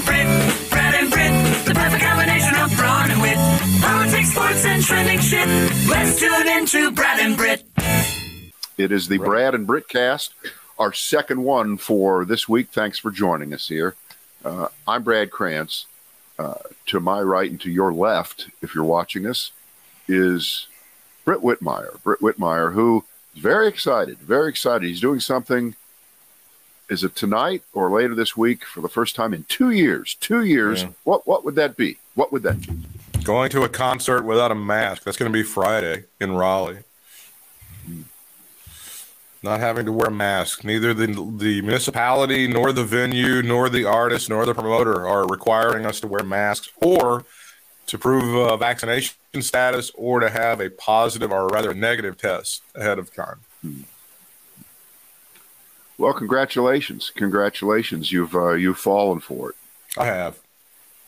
[0.00, 3.36] and Britt, Brad and Britt, the perfect combination of brawn and wit.
[3.80, 5.46] Politics, sports, and trending shit.
[5.88, 7.64] Let's tune into Brad and Britt.
[8.78, 10.32] It is the Brad and Britt cast,
[10.78, 12.68] our second one for this week.
[12.70, 13.94] Thanks for joining us here.
[14.44, 15.86] Uh, I'm Brad Krantz.
[16.38, 16.54] Uh,
[16.86, 19.52] to my right and to your left, if you're watching us,
[20.08, 20.66] is
[21.26, 22.02] Britt Whitmire.
[22.02, 23.04] Britt Whitmire, who
[23.34, 24.88] is very excited, very excited.
[24.88, 25.74] He's doing something.
[26.90, 30.16] Is it tonight or later this week for the first time in two years?
[30.16, 30.82] Two years.
[30.82, 30.88] Yeah.
[31.04, 31.98] What what would that be?
[32.16, 33.22] What would that be?
[33.22, 35.04] Going to a concert without a mask.
[35.04, 36.78] That's going to be Friday in Raleigh.
[39.42, 40.64] Not having to wear a mask.
[40.64, 45.86] Neither the, the municipality, nor the venue, nor the artist, nor the promoter are requiring
[45.86, 47.24] us to wear masks or
[47.86, 52.98] to prove uh, vaccination status or to have a positive or rather negative test ahead
[52.98, 53.40] of time.
[56.00, 58.10] Well, congratulations, congratulations.
[58.10, 59.56] You've uh, you've fallen for it.
[59.98, 60.38] I have.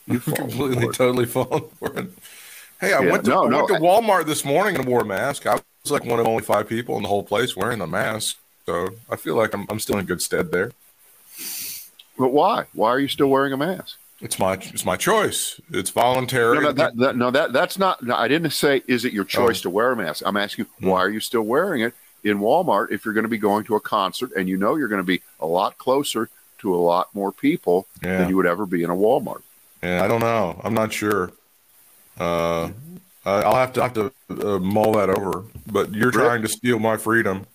[0.06, 2.10] You've completely, totally fallen for it.
[2.78, 5.00] Hey, I Yeah, went to, no, I went no, to Walmart this morning and wore
[5.00, 5.46] a mask.
[5.46, 8.36] I was like one of only five people in the whole place wearing a mask.
[8.66, 10.72] So I feel like I'm, I'm still in good stead there.
[12.18, 12.66] But why?
[12.74, 13.96] Why are you still wearing a mask?
[14.20, 15.58] It's my it's my choice.
[15.70, 16.56] It's voluntary.
[16.56, 18.02] No, no, that, that, no, that that's not.
[18.02, 19.62] No, I didn't say is it your choice Oh.
[19.62, 20.22] to wear a mask.
[20.26, 20.88] I'm asking Hmm.
[20.88, 23.74] why are you still wearing it in Walmart if you're going to be going to
[23.76, 27.12] a concert and you know you're going to be a lot closer to a lot
[27.14, 28.18] more people Yeah.
[28.18, 29.42] than you would ever be in a Walmart.
[29.82, 30.60] yeah, I don't know.
[30.62, 31.32] I'm not sure.
[32.18, 32.70] Uh,
[33.24, 35.44] I- I'll have to have to uh, mull that over.
[35.66, 36.14] But you're Rick?
[36.14, 37.46] trying to steal my freedom.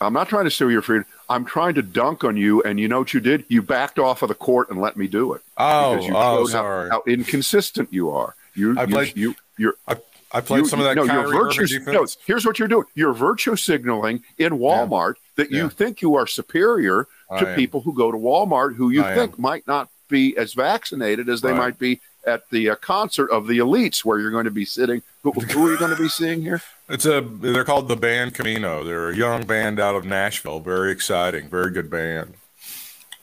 [0.00, 1.06] I'm not trying to steal your freedom.
[1.28, 3.44] I'm trying to dunk on you, and you know what you did?
[3.48, 5.42] You backed off of the court and let me do it.
[5.58, 6.90] Oh, because you oh, showed how- sorry.
[6.90, 8.34] How, inconsistent you are.
[8.54, 9.96] You, I you, played- you, you're I,
[10.32, 11.80] I played you- some of that no, Kyrie you're virtue.
[11.86, 12.84] No, here's what you're doing.
[12.94, 15.68] You're virtue signaling in Walmart that you Yeah.
[15.68, 17.54] think you are superior I to am.
[17.56, 19.42] people who go to Walmart who you I think am.
[19.42, 21.58] might not be as vaccinated as they Right.
[21.58, 25.00] might be at the uh, concert of the elites where you're going to be sitting.
[25.22, 26.62] Who, who are you going to be seeing here?
[26.90, 28.82] It's a they're called the band Camino.
[28.82, 30.58] They're a young band out of Nashville.
[30.60, 32.32] Very exciting, very good band.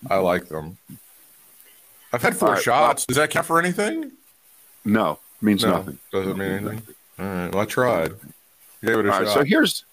[0.07, 0.77] I like them.
[2.13, 3.07] I've had four right, shots.
[3.07, 4.11] Does that count for anything?
[4.85, 5.99] No, means No, nothing.
[6.11, 6.81] doesn't mean anything.
[7.19, 8.11] All right, well, I tried.
[8.83, 9.33] Gave it a All right, shot.
[9.33, 9.85] so here's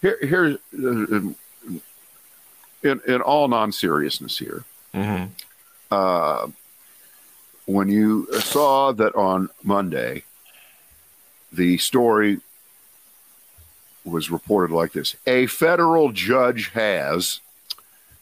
[0.00, 1.20] here here's uh,
[2.82, 4.64] in in all non seriousness here.
[4.94, 5.30] Mhm.
[5.90, 6.48] uh,
[7.66, 10.22] when you saw that on Monday,
[11.52, 12.40] the story
[14.04, 17.40] was reported like this A federal judge has,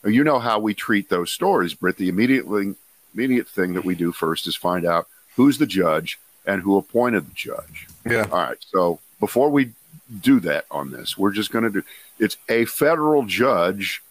[0.04, 1.96] you know how we treat those stories, Britt.
[1.96, 2.74] The immediately,
[3.14, 5.06] immediate thing that we do first is find out
[5.36, 7.88] who's the judge and who appointed the judge.
[8.04, 8.26] Yeah.
[8.30, 8.58] All right.
[8.70, 9.72] So before we
[10.20, 11.82] do that on this, we're just going to do
[12.18, 14.02] it's a federal judge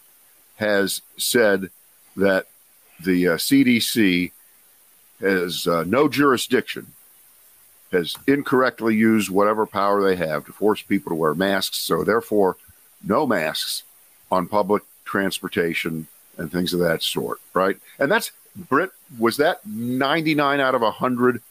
[0.56, 1.70] has said
[2.16, 2.46] that
[3.02, 4.32] the uh, CDC
[5.20, 6.92] has uh, no jurisdiction,
[7.92, 11.78] has incorrectly used whatever power they have to force people to wear masks.
[11.78, 12.56] So, therefore,
[13.04, 13.82] no masks
[14.30, 16.06] on public transportation
[16.38, 17.76] and things of that sort, right?
[17.98, 21.42] And that's, Britt, was that 99 out of 100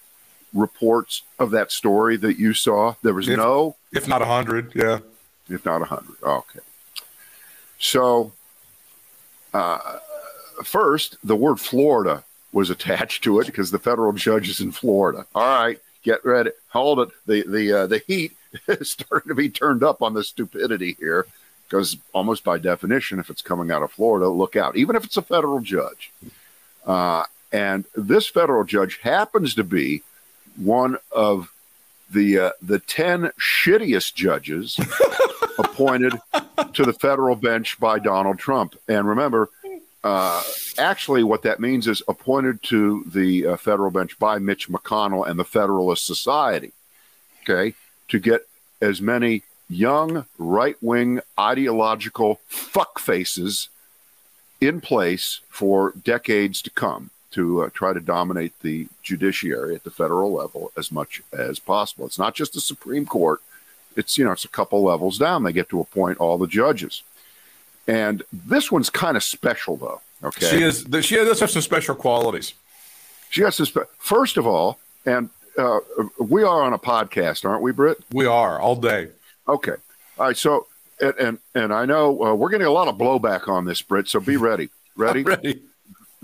[0.55, 2.95] reports of that story that you saw?
[3.03, 4.99] There was If- no If not a hundred, yeah.
[5.49, 6.15] if not a 100.
[6.23, 6.59] Okay.
[7.79, 8.31] So,
[9.53, 9.99] uh,
[10.63, 15.25] first, the word Florida was attached to it because the federal judge is in Florida.
[15.35, 16.51] All right, get ready.
[16.69, 17.09] Hold it.
[17.25, 18.31] The the uh, the heat
[18.67, 21.25] is starting to be turned up on the stupidity here
[21.67, 24.75] because almost by definition, if it's coming out of Florida, look out.
[24.77, 26.11] Even if it's a federal judge,
[26.85, 30.01] uh, and this federal judge happens to be
[30.57, 31.51] one of
[32.09, 34.79] the uh, the ten shittiest judges
[35.57, 36.13] appointed
[36.73, 38.75] to the federal bench by Donald Trump.
[38.87, 39.49] And remember,
[40.03, 40.43] uh,
[40.77, 45.39] actually, what that means is appointed to the uh, federal bench by Mitch McConnell and
[45.39, 46.73] the Federalist Society.
[47.43, 47.75] Okay,
[48.09, 48.47] to get
[48.81, 53.69] as many young right wing ideological fuck faces
[54.61, 59.91] in place for decades to come to uh, try to dominate the judiciary at the
[59.91, 62.05] federal level as much as possible.
[62.05, 63.41] It's not just the Supreme Court.
[63.95, 65.43] It's you know it's a couple levels down.
[65.43, 67.03] They get to appoint all the judges,
[67.87, 70.01] and this one's kind of special though.
[70.23, 70.85] Okay, She is.
[71.05, 72.53] She does have some special qualities.
[73.29, 73.71] She has this.
[73.97, 75.79] First of all, and uh,
[76.19, 77.99] we are on a podcast, aren't we, Britt?
[78.11, 79.09] We are all day.
[79.47, 79.75] Okay.
[80.17, 80.37] All right.
[80.37, 80.67] So,
[80.99, 84.07] and and, and I know uh, we're getting a lot of blowback on this, Britt.
[84.07, 84.69] So be ready.
[84.97, 85.23] Ready?
[85.23, 85.61] Ready.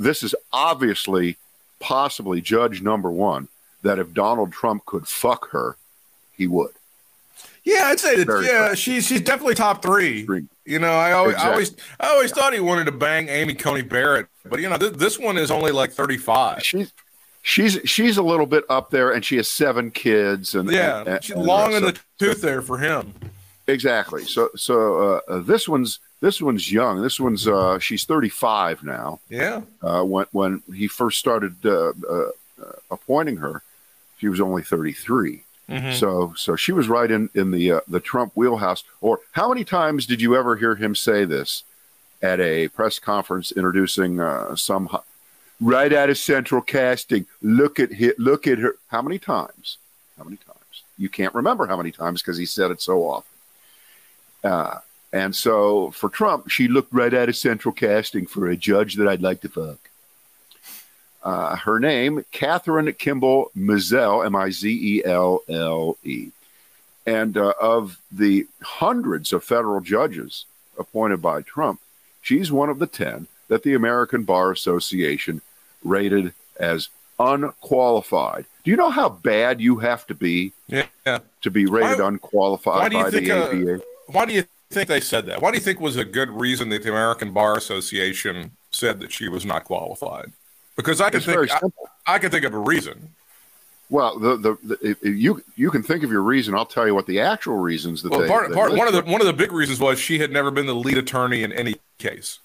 [0.02, 1.38] This is obviously,
[1.80, 3.48] possibly, judge number one.
[3.84, 5.76] That if Donald Trump could fuck her,
[6.38, 6.70] he would.
[7.64, 8.28] Yeah, I'd say that.
[8.28, 8.82] Very yeah, fast.
[8.82, 10.24] she's she's definitely top three.
[10.26, 10.46] Three.
[10.66, 13.82] You know, I always, I always, I always thought he wanted to bang Amy Coney
[13.82, 16.64] Barrett, but you know, th- this one is only like thirty-five.
[16.64, 16.94] She's
[17.42, 21.08] she's she's a little bit up there, and she has seven kids, and Yeah, and-
[21.08, 23.14] and- she's and, long in the tooth there for him.
[23.68, 24.24] exactly.
[24.26, 27.02] So so uh, uh, this one's this one's young.
[27.02, 29.20] This one's uh, she's 35 now.
[29.30, 29.62] Yeah.
[29.82, 32.30] Uh, when when he first started uh, uh,
[32.90, 33.62] appointing her,
[34.20, 35.44] she was only 33.
[35.70, 35.94] Mhm.
[35.94, 38.84] So so she was right in in the uh, the Trump wheelhouse.
[39.02, 41.64] Or how many times did you ever hear him say this
[42.22, 44.90] at a press conference introducing uh, some
[45.60, 47.26] right out of Central Casting?
[47.42, 48.76] Look at hit, look at her.
[48.90, 49.78] How many times?
[50.18, 50.58] How many times?
[50.98, 53.32] You can't remember how many times because he said it so often.
[54.44, 54.80] Uh,
[55.14, 59.08] and so for Trump, she looked right out of Central Casting for a judge that
[59.08, 59.78] I'd like to fuck.
[61.24, 66.30] Uh, her name, Kathryn Kimball Mizelle, M I Z E L L E.
[67.06, 70.46] And uh, of the hundreds of federal judges
[70.80, 71.80] appointed by Trump,
[72.22, 75.42] she's one of the 10 that the American Bar Association
[75.84, 78.46] rated as unqualified.
[78.64, 80.86] Do you know how bad you have to be Yeah.
[81.42, 83.84] to be rated Why- unqualified why by think, the uh, ABA?
[84.08, 85.42] Why do you think they said that?
[85.42, 89.12] Why do you think was a good reason that the American Bar Association said that
[89.12, 90.32] she was not qualified?
[90.76, 92.16] Because I can It's think I.
[92.16, 93.10] I can think of a reason.
[93.90, 96.56] Well, the, the, the you you can think of your reason.
[96.56, 98.94] I'll tell you what the actual reasons that Well, they, part, they part one of
[98.94, 101.52] the one of the big reasons was she had never been the lead attorney in
[101.52, 102.40] any case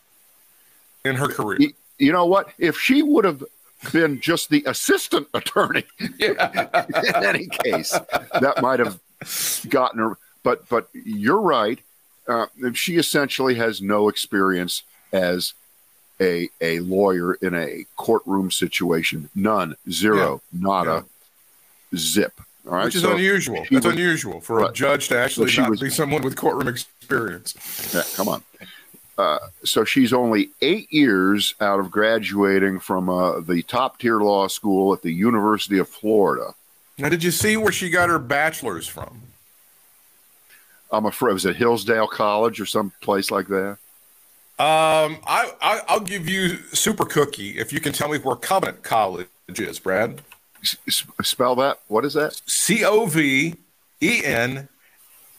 [1.05, 1.59] in her career.
[1.61, 2.53] You, you know what?
[2.59, 3.45] If she would have
[3.93, 5.85] been just the assistant attorney
[6.19, 6.85] Yeah.
[7.17, 7.93] in any case,
[8.41, 8.99] that might have
[9.69, 10.19] gotten her.
[10.43, 11.79] But but you're right.
[12.29, 14.83] Uh, she essentially has no experience
[15.13, 15.55] as
[16.21, 19.29] a a lawyer in a courtroom situation.
[19.35, 21.05] None, zero, nada,
[21.95, 22.41] zip.
[22.67, 23.65] All right, Which is So unusual.
[23.71, 26.69] That's was- unusual for a judge to actually she not was- be someone with courtroom
[26.69, 27.55] experience.
[27.95, 28.43] Yeah, come on.
[29.17, 34.47] Uh, so she's only eight years out of graduating from uh, the top tier law
[34.47, 36.55] school at the University of Florida.
[36.99, 39.23] Now, did you see where she got her bachelor's from?
[40.97, 43.79] I'm afraid it was at Hillsdale College or some place like that.
[44.59, 48.83] Um, I, I I'll give you super cookie if you can tell me where Covenant
[48.83, 50.23] College is, Brad.
[50.63, 51.81] S- spell that.
[51.89, 52.41] What is that?
[52.47, 53.57] C O V
[54.01, 54.69] E N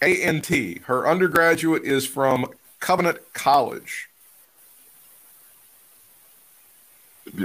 [0.04, 0.82] A N T.
[0.86, 4.07] Her undergraduate is from Covenant College.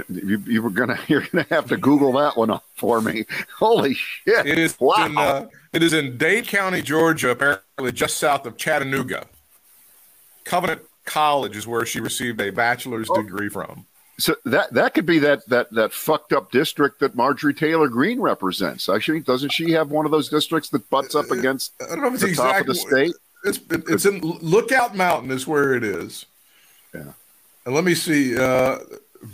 [0.09, 0.99] You, were gonna.
[1.07, 3.25] You're gonna have to Google that one up for me.
[3.57, 4.45] Holy shit!
[4.45, 5.05] It is wow.
[5.05, 9.27] in uh, it is in Dade County, Georgia, apparently just south of Chattanooga.
[10.45, 13.21] Covenant College is where she received a bachelor's Oh.
[13.21, 13.85] degree from.
[14.19, 18.21] so that that could be that that that fucked up district that Marjorie Taylor Greene
[18.21, 18.87] represents.
[18.89, 22.07] Actually, doesn't she have one of those districts that butts up against I don't know
[22.07, 23.13] if it's the top of the state?
[23.43, 26.25] It's it's in Lookout Mountain is where it is.
[26.93, 27.13] Yeah.
[27.65, 28.37] And let me see.
[28.37, 28.79] Uh,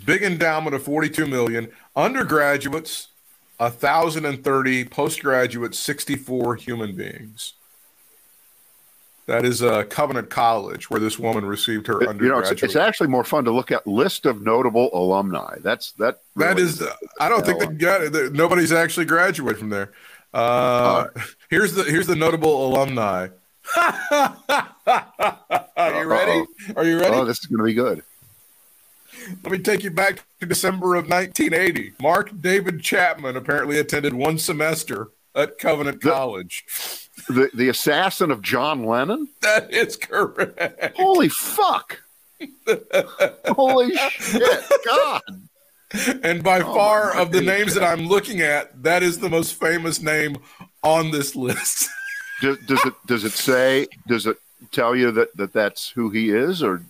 [0.05, 1.71] big endowment of forty-two million.
[1.95, 3.07] Undergraduates,
[3.59, 4.85] thousand and thirty.
[4.85, 7.53] Postgraduates, sixty-four human beings.
[9.29, 12.23] That is uh, Covenant College, where this woman received her undergraduate.
[12.23, 15.57] you know, it's, it's actually more fun to look at list of notable alumni.
[15.61, 16.21] That's that.
[16.35, 16.83] that really is.
[17.19, 19.91] I don't think that got that nobody's actually graduated from there.
[20.33, 21.09] Uh,
[21.51, 23.27] here's the here's the notable alumni.
[23.77, 24.35] Are
[26.01, 26.43] you ready?
[26.75, 27.15] Are you ready?
[27.15, 28.01] Oh, this is going to be good.
[29.43, 31.93] Let me take you back to December of 1980.
[32.01, 36.65] Mark David Chapman apparently attended one semester at Covenant The- College.
[37.27, 39.27] The the assassin of John Lennon.
[39.41, 40.95] That is correct.
[40.97, 42.01] Holy fuck!
[43.47, 44.63] Holy shit!
[44.85, 45.21] God.
[46.23, 49.55] And by Oh, far of the names that I'm looking at, that is the most
[49.55, 50.37] famous name
[50.83, 51.89] on this list.
[52.41, 53.87] Does, does it does it say?
[54.07, 54.37] Does it
[54.71, 56.83] tell you that, that that's who he is, or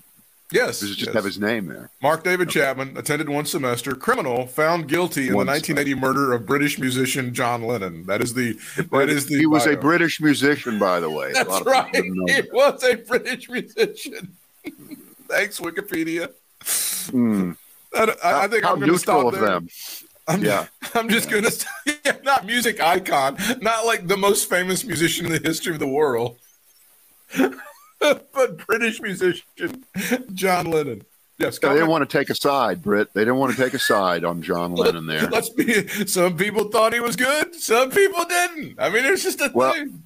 [0.51, 0.79] yes.
[0.79, 1.15] does it just yes.
[1.15, 1.91] have his name there?
[2.01, 3.95] Mark David Chapman attended one semester.
[3.95, 8.05] Criminal found guilty in One the 1980 murder of British musician John Lennon.
[8.05, 8.53] That is the
[8.91, 9.77] that is the he was a.
[9.77, 11.31] British musician, by the way.
[11.33, 12.35] That's lot of people right.
[12.35, 12.53] He that.
[12.53, 14.35] was a British musician.
[15.27, 16.31] Thanks, Wikipedia.
[17.11, 17.51] Hmm.
[17.95, 19.41] I, I, I think How I'm going to stop of there.
[19.41, 19.69] them.
[20.27, 20.67] I'm, Yeah.
[20.95, 25.39] I'm just going to not music icon, not like the most famous musician in the
[25.39, 26.37] history of the world,
[27.99, 29.85] but British musician
[30.33, 31.03] John Lennon.
[31.37, 33.13] Yes, They didn't want to take a side, Britt.
[33.13, 35.29] They didn't want to take a side on John Lennon there.
[35.29, 35.87] Let's be.
[36.05, 37.55] Some people thought he was good.
[37.55, 38.77] Some people didn't.
[38.77, 40.03] I mean, it's just a Well, thing.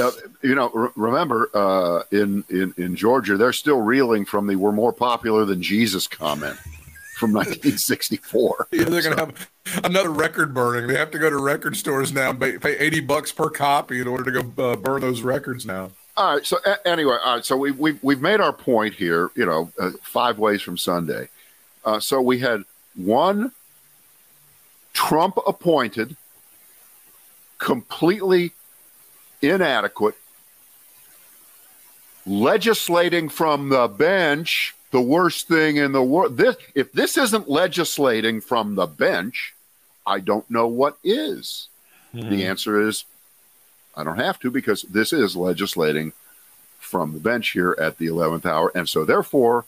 [0.00, 0.10] Uh,
[0.42, 4.72] you know, re- remember uh, in, in in Georgia, they're still reeling from the "we're
[4.72, 6.56] more popular than Jesus" comment
[7.16, 8.66] from 1964.
[8.72, 9.50] Yeah, they're going to have
[9.84, 10.88] another record burning.
[10.88, 14.00] They have to go to record stores now and pay, pay 80 bucks per copy
[14.00, 15.92] in order to go uh, burn those records now.
[16.16, 16.46] All right.
[16.46, 17.44] So a- anyway, all right.
[17.44, 19.30] So we we've we've made our point here.
[19.34, 21.28] You know, uh, five ways from Sunday.
[21.84, 22.64] Uh, so we had
[22.94, 23.52] one
[24.92, 26.16] Trump appointed,
[27.58, 28.52] completely
[29.40, 30.14] inadequate,
[32.26, 36.36] legislating from the bench, the worst thing in the world.
[36.36, 39.54] This, if this isn't legislating from the bench,
[40.06, 41.68] I don't know what is.
[42.14, 42.30] Mm-hmm.
[42.30, 43.04] The answer is
[43.94, 46.12] I don't have to because this is legislating
[46.78, 48.72] from the bench here at the 11th hour.
[48.74, 49.64] And so, therefore,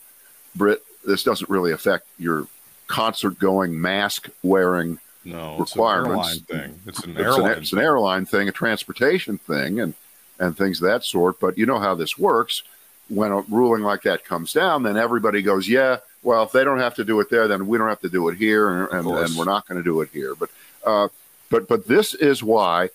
[0.55, 2.47] Britt, this doesn't really affect your
[2.87, 6.37] concert going, mask wearing no, requirements.
[6.37, 6.81] It's an airline thing.
[6.87, 7.53] It's an it's airline.
[7.53, 9.95] An, it's an airline thing, a transportation thing, and
[10.39, 11.41] and things of that sort.
[11.41, 12.63] But you know how this works.
[13.09, 16.79] When a ruling like that comes down, then everybody goes, "Yeah, well, if they don't
[16.79, 19.07] have to do it there, then we don't have to do it here, and, and,
[19.07, 20.51] and we're not going to do it here." But
[20.85, 21.09] uh,
[21.51, 22.91] but but this is why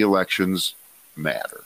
[0.00, 0.74] elections
[1.16, 1.64] matter.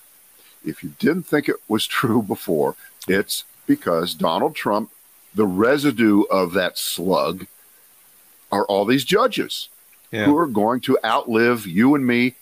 [0.64, 2.74] If you didn't think it was true before,
[3.06, 4.90] it's because Donald Trump,
[5.34, 7.46] the residue of that slug,
[8.50, 9.68] are all these judges
[10.10, 10.24] yeah.
[10.24, 12.34] who are going to outlive you and me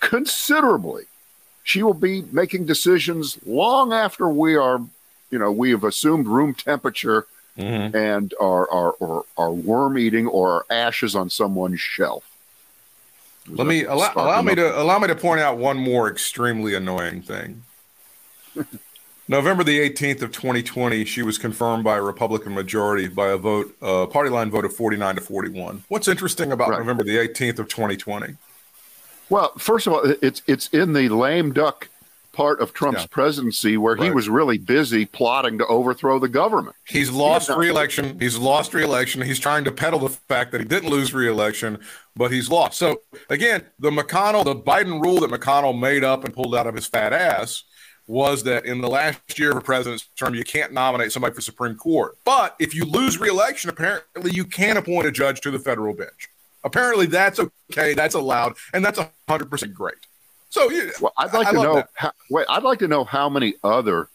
[0.00, 1.04] considerably.
[1.64, 4.80] She will be making decisions long after we are,
[5.30, 7.96] you know, we have assumed room temperature mm-hmm.
[7.96, 12.31] and are, are, are, are worm eating or are ashes on someone's shelf.
[13.48, 17.22] Let me allow, allow me to allow me to point out one more extremely annoying
[17.22, 17.64] thing.
[19.28, 23.74] November the 18th of 2020, she was confirmed by a Republican majority by a vote,
[23.80, 25.84] uh, party line vote of 49 to 41.
[25.88, 26.80] What's interesting about right.
[26.80, 28.34] November the 18th of 2020?
[29.30, 31.88] Well, first of all, it's it's in the lame duck
[32.32, 33.06] part of Trump's yeah.
[33.10, 34.04] presidency where right.
[34.04, 36.76] he was really busy plotting to overthrow the government.
[36.86, 38.18] He's lost he re-election.
[38.18, 39.22] He's lost re-election.
[39.22, 41.78] He's trying to peddle the fact that he didn't lose re-election,
[42.16, 42.78] but he's lost.
[42.78, 46.74] So again, the McConnell, the Biden rule that McConnell made up and pulled out of
[46.74, 47.64] his fat ass
[48.06, 51.40] was that in the last year of a president's term, you can't nominate somebody for
[51.40, 52.16] Supreme Court.
[52.24, 56.28] But if you lose re-election, apparently you can appoint a judge to the federal bench.
[56.64, 59.96] Apparently that's okay, that's allowed, and that's hundred percent great.
[60.52, 61.84] So yeah, well, I'd like I to know.
[61.94, 64.08] How, wait, I'd like to know how many other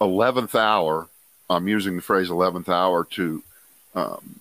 [0.00, 1.08] eleventh hour.
[1.50, 3.42] I'm using the phrase eleventh hour to
[3.96, 4.38] um,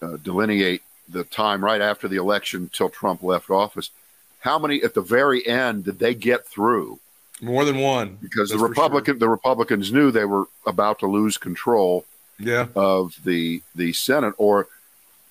[0.00, 3.90] uh, delineate the time right after the election till Trump left office.
[4.38, 7.00] How many at the very end did they get through?
[7.40, 9.18] More than one, because the Republican sure.
[9.18, 12.04] the Republicans knew they were about to lose control.
[12.40, 12.68] Yeah.
[12.76, 14.34] of the the Senate.
[14.38, 14.68] Or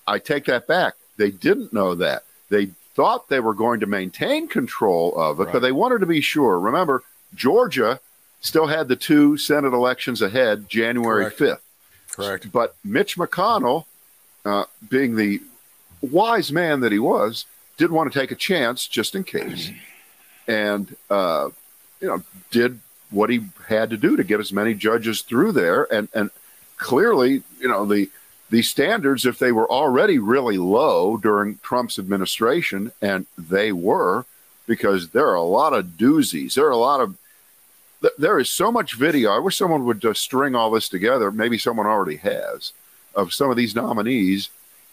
[0.06, 0.92] I take that back.
[1.16, 2.24] They didn't know that.
[2.50, 5.52] They thought they were going to maintain control of it, right.
[5.52, 6.58] but they wanted to be sure.
[6.58, 8.00] Remember, Georgia
[8.40, 11.38] still had the two Senate elections ahead, January Correct.
[11.38, 12.16] 5th.
[12.16, 12.50] Correct.
[12.50, 13.84] But Mitch McConnell,
[14.44, 15.40] uh, being the
[16.02, 19.70] wise man that he was, did want to take a chance just in case,
[20.48, 21.50] and uh,
[22.00, 25.84] you know did what he had to do to get as many judges through there,
[25.94, 26.30] and and
[26.78, 28.10] clearly, you know the
[28.50, 34.24] the standards, if they were already really low during Trump's administration, and they were,
[34.66, 36.54] because there are a lot of doozies.
[36.54, 37.16] There are a lot of,
[38.16, 39.32] there is so much video.
[39.32, 41.30] I wish someone would just string all this together.
[41.30, 42.72] Maybe someone already has,
[43.14, 44.50] of some of these nominees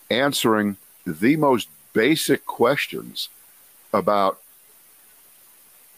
[0.09, 3.29] answering the most basic questions
[3.93, 4.41] about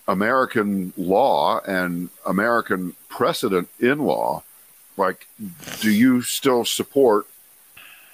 [0.08, 4.44] American law and American precedent in law.
[4.96, 5.28] Like,
[5.82, 7.26] do you still support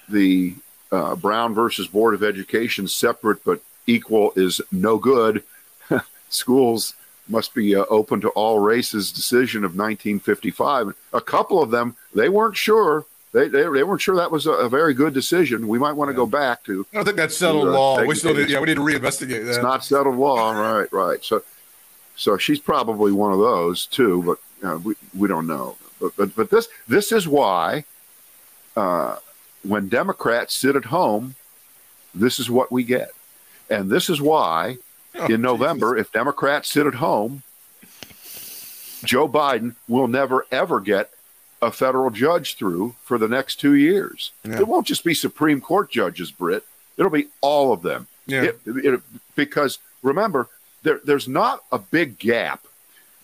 [0.08, 0.54] the
[0.92, 5.42] uh, Brown versus Board of Education separate but equal is no good.
[6.28, 6.94] Schools
[7.28, 10.94] must be uh, open to all races decision of 1955.
[11.12, 13.06] A couple of them, they weren't sure.
[13.32, 15.66] They, they, they weren't sure that was a, a, very good decision.
[15.66, 16.18] We might want to yeah.
[16.18, 16.86] go back to.
[16.92, 18.04] I don't think that's settled to, uh, law.
[18.04, 19.48] We still need, yeah, we need to reinvestigate that.
[19.48, 20.92] It's not settled law, right?
[20.92, 21.24] Right.
[21.24, 21.42] So,
[22.14, 25.76] so she's probably one of those too, but uh, we we don't know.
[26.00, 27.84] But but but this this is why
[28.76, 29.16] uh,
[29.64, 31.34] when Democrats sit at home,
[32.14, 33.10] this is what we get.
[33.70, 34.78] And this is why
[35.14, 36.08] oh, in November, Jesus.
[36.08, 37.42] if Democrats sit at home,
[39.04, 41.10] Joe Biden will never, ever get
[41.60, 44.32] a federal judge through for the next two years.
[44.44, 44.60] Yeah.
[44.60, 46.64] It won't just be Supreme Court judges, Britt.
[46.96, 48.06] It'll be all of them.
[48.26, 48.44] Yeah.
[48.44, 49.00] It, it,
[49.34, 50.48] because remember,
[50.82, 52.64] there, there's not a big gap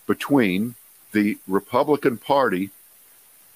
[0.07, 0.75] between
[1.11, 2.71] the Republican Party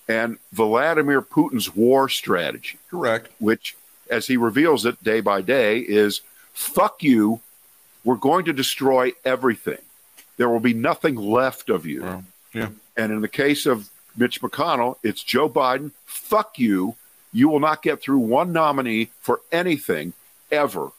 [0.07, 2.77] and Vladimir Putin's war strategy.
[2.89, 3.31] Correct.
[3.39, 3.75] Which,
[4.09, 6.21] as he reveals it day by day, is
[6.53, 7.41] fuck you.
[8.03, 9.79] We're going to destroy everything.
[10.38, 12.24] There will be nothing left of you.
[12.53, 12.69] Yeah.
[12.95, 15.91] And in the case of Mitch McConnell, it's Joe Biden.
[16.05, 16.95] Fuck you.
[17.33, 20.13] You will not get through one nominee for anything
[20.51, 20.91] ever,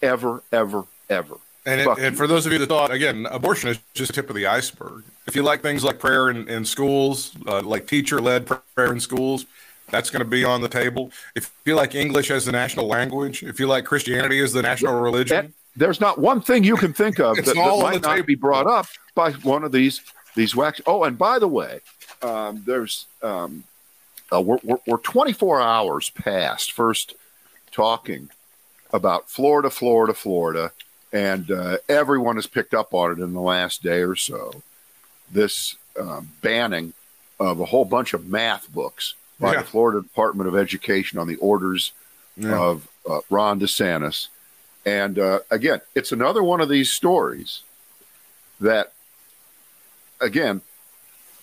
[0.00, 1.36] ever, ever, ever.
[1.68, 4.36] And, it, and, for those of you that thought, again, abortion is just tip of
[4.36, 5.04] the iceberg.
[5.26, 9.00] If you like things like prayer in, in schools, uh, like teacher led prayer in
[9.00, 9.44] schools,
[9.90, 11.12] that's going to be on the table.
[11.34, 14.98] If you like English as the national language, if you like Christianity as the national
[15.00, 18.26] religion, there's not one thing you can think of that, that might not table.
[18.26, 20.00] be brought up by one of these
[20.34, 20.80] these wax.
[20.86, 21.80] Oh, and by the way,
[22.22, 23.64] um, there's um,
[24.32, 27.14] uh, we're, we're, we're 24 hours past first
[27.70, 28.30] talking
[28.90, 30.72] about Florida, Florida, Florida,
[31.12, 34.62] and uh, everyone has picked up on it in the last day or so.
[35.30, 36.92] This um, banning
[37.40, 39.60] of a whole bunch of math books by Yeah.
[39.60, 41.92] the Florida Department of Education on the orders
[42.36, 42.58] Yeah.
[42.58, 44.28] of uh, Ron DeSantis.
[44.84, 47.62] And uh, again, it's another one of these stories
[48.60, 48.92] that,
[50.20, 50.60] again,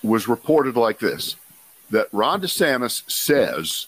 [0.03, 1.36] was reported like this
[1.91, 3.88] that Ron DeSantis says,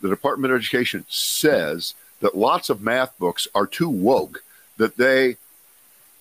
[0.00, 4.42] the Department of Education says that lots of math books are too woke,
[4.76, 5.36] that they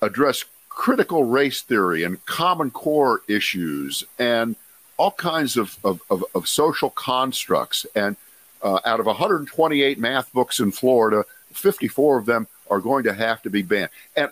[0.01, 4.55] address critical race theory and common core issues and
[4.97, 7.85] all kinds of, of, of, of social constructs.
[7.95, 8.15] And
[8.61, 13.41] uh, out of 128 math books in Florida, 54 of them are going to have
[13.41, 13.89] to be banned.
[14.15, 14.29] And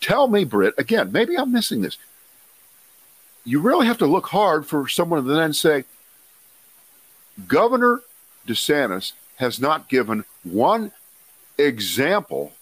[0.00, 1.98] tell me, Britt, again, maybe I'm missing this.
[3.44, 5.84] You really have to look hard for someone to then say,
[7.48, 8.02] Governor
[8.46, 10.92] DeSantis has not given one
[11.58, 12.52] example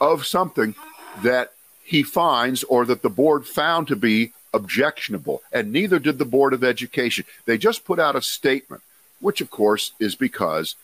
[0.00, 0.74] of something
[1.22, 1.52] that
[1.84, 6.52] he finds or that the board found to be objectionable, and neither did the Board
[6.52, 7.24] of Education.
[7.46, 8.82] They just put out a statement,
[9.20, 10.74] which, of course, is because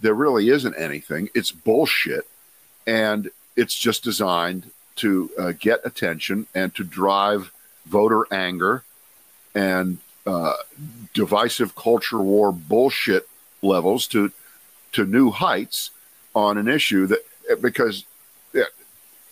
[0.00, 1.28] there really isn't anything.
[1.34, 2.26] It's bullshit,
[2.86, 7.52] and it's just designed to uh, get attention and to drive
[7.86, 8.84] voter anger
[9.54, 10.54] and uh,
[11.12, 13.28] divisive culture war bullshit
[13.62, 14.32] levels to
[14.92, 15.90] to new heights
[16.34, 17.20] on an issue that
[17.60, 18.04] because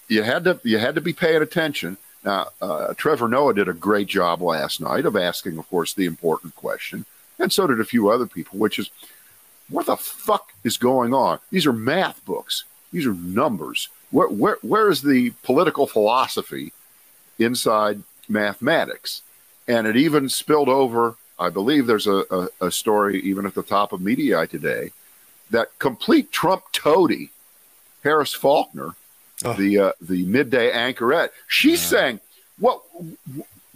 [0.08, 1.96] you had to you had to be paying attention.
[2.24, 6.04] Now, uh, Trevor Noah did a great job last night of asking, of course, the
[6.06, 7.04] important question,
[7.38, 8.90] and so did a few other people, which is,
[9.68, 11.40] what the fuck is going on?
[11.50, 12.64] These are math books.
[12.92, 13.88] These are numbers.
[14.10, 16.72] Where where where is the political philosophy
[17.38, 19.22] inside mathematics?
[19.66, 21.16] And it even spilled over.
[21.38, 24.92] I believe there's a, a, a story even at the top of Mediaite today
[25.50, 27.30] that complete Trump toady,
[28.04, 28.94] Harris Faulkner,
[29.44, 29.52] Oh.
[29.54, 32.20] the uh, the midday anchorette, she's saying,
[32.58, 32.82] "What?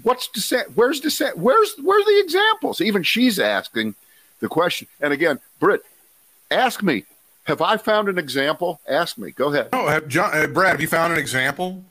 [0.03, 0.77] What's dissent?
[0.77, 1.39] Where's dissent?
[1.39, 3.95] Where's where's the examples?" Even she's asking
[4.41, 4.87] the question.
[5.01, 5.83] And again, Britt,
[6.51, 7.05] ask me.
[7.45, 8.81] Have I found an example?
[8.89, 9.31] Ask me.
[9.31, 9.69] Go ahead.
[9.73, 11.85] Oh, have John, uh, Brad, have you found an example?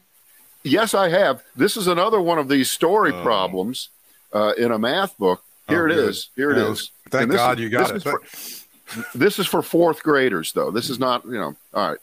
[0.64, 1.44] Yes, I have.
[1.56, 3.24] This is another one of these story Oh.
[3.24, 3.88] problems
[4.34, 5.44] uh, in a math book.
[5.70, 6.10] Here Oh, it good.
[6.10, 6.30] is.
[6.36, 6.92] Here it Yeah, is.
[7.10, 7.96] Thank God is- you got this it.
[7.96, 10.72] is for- this is for fourth graders, though.
[10.72, 12.00] This is not, you know, all right.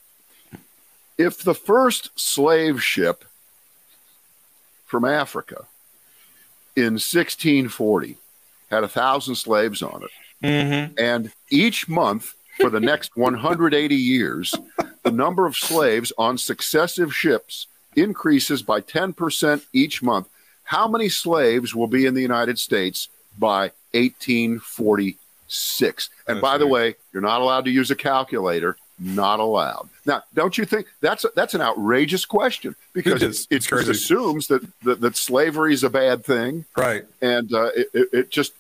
[1.19, 3.25] If the first slave ship
[4.87, 5.67] from Africa
[6.77, 8.17] in 1640
[8.71, 10.11] had a thousand slaves on it,
[10.47, 10.99] Mhm.
[10.99, 14.55] and each month for the next 180 years,
[15.03, 20.29] the number of slaves on successive ships increases by 10% each month.
[20.65, 26.09] How many slaves will be in the United States by 1846?
[26.27, 28.77] And That's by the way, you're not allowed to use a calculator.
[28.99, 29.89] Not allowed.
[30.07, 33.47] Now, don't you think that's that's an outrageous question because It it, is.
[33.51, 33.91] it It's crazy.
[33.91, 37.05] assumes that, that that slavery is a bad thing Right.
[37.21, 38.53] and uh, it, it, just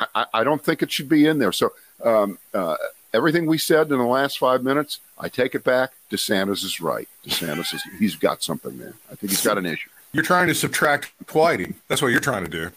[0.00, 1.52] I- I, I don't think it should be in there.
[1.52, 1.72] So
[2.04, 2.76] um, uh,
[3.14, 5.92] everything we said in the last five minutes, I take it back.
[6.10, 7.08] DeSantis is right.
[7.24, 8.94] DeSantis is he's got something there.
[9.10, 9.88] I think he's got an issue.
[10.12, 11.74] You're trying to subtract Whitey.
[11.88, 12.70] That's what you're trying to do.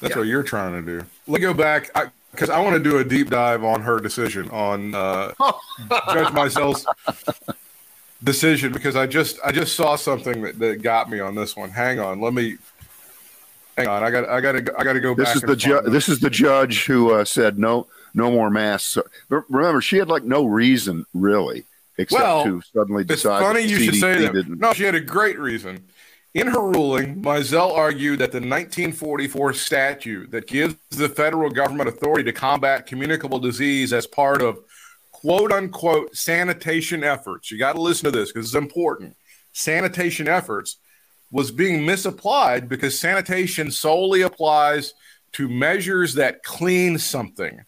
[0.00, 0.18] That's Yeah.
[0.18, 1.06] what you're trying to do.
[1.26, 1.90] Let me go back
[2.30, 5.32] because I, want to do a deep dive on her decision on uh,
[6.12, 6.86] Judge Meisel's
[8.22, 11.70] decision because I just I just saw something that, that got me on this one.
[11.70, 12.56] Hang on, let me.
[13.76, 15.36] Hang on, I got I got to I got to go This back.
[15.36, 15.92] is the ju- this.
[15.92, 18.90] this is the judge who uh, said no no more masks.
[18.90, 21.64] So, remember, she had like no reason really
[21.96, 23.12] except Well, to suddenly decide.
[23.12, 23.42] It's decide.
[23.42, 24.32] funny that the you should say CDC that.
[24.32, 24.58] Didn't.
[24.58, 25.84] No, she had a great reason.
[26.32, 32.22] In her ruling, Mizelle argued that the 1944 statute that gives the federal government authority
[32.22, 34.60] to combat communicable disease as part of
[35.10, 39.16] quote unquote sanitation efforts, you got to listen to this because it's important.
[39.52, 40.76] Sanitation efforts
[41.32, 44.94] was being misapplied because sanitation solely applies
[45.32, 47.60] to measures that clean something.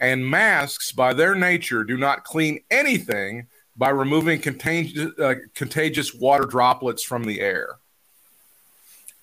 [0.00, 6.44] And masks, by their nature, do not clean anything by removing contagious, uh, contagious water
[6.44, 7.76] droplets from the air.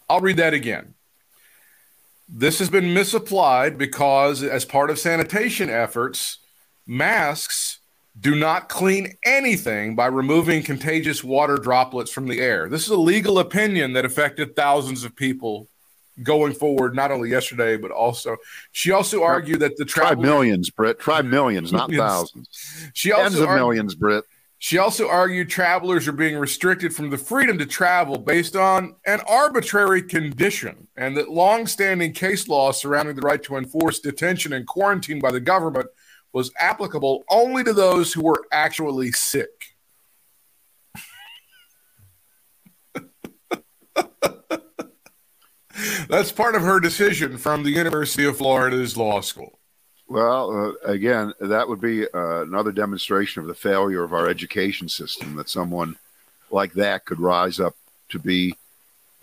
[0.10, 0.94] I'll read that again.
[2.30, 6.40] This has been misapplied because, as part of sanitation efforts,
[6.88, 7.80] masks
[8.20, 12.70] do not clean anything by removing contagious water droplets from the air.
[12.70, 15.68] This is a legal opinion that affected thousands of people
[16.22, 18.38] going forward, not only yesterday, but also
[18.72, 21.00] she also argued that the Try millions, Britt.
[21.00, 22.12] Try millions, not Millions.
[22.12, 22.92] thousands.
[22.94, 24.24] she Tens of argued, millions, Britt.
[24.64, 29.20] She also argued travelers are being restricted from the freedom to travel based on an
[29.28, 35.20] arbitrary condition, and that long-standing case law surrounding the right to enforce detention and quarantine
[35.20, 35.88] by the government
[36.32, 39.76] was applicable only to those who were actually sick.
[46.08, 49.60] That's part of her decision from the University of Florida's law school.
[50.14, 54.88] Well, uh, again, that would be uh, another demonstration of the failure of our education
[54.88, 55.96] system that someone
[56.52, 57.76] like that could rise up
[58.10, 58.56] to be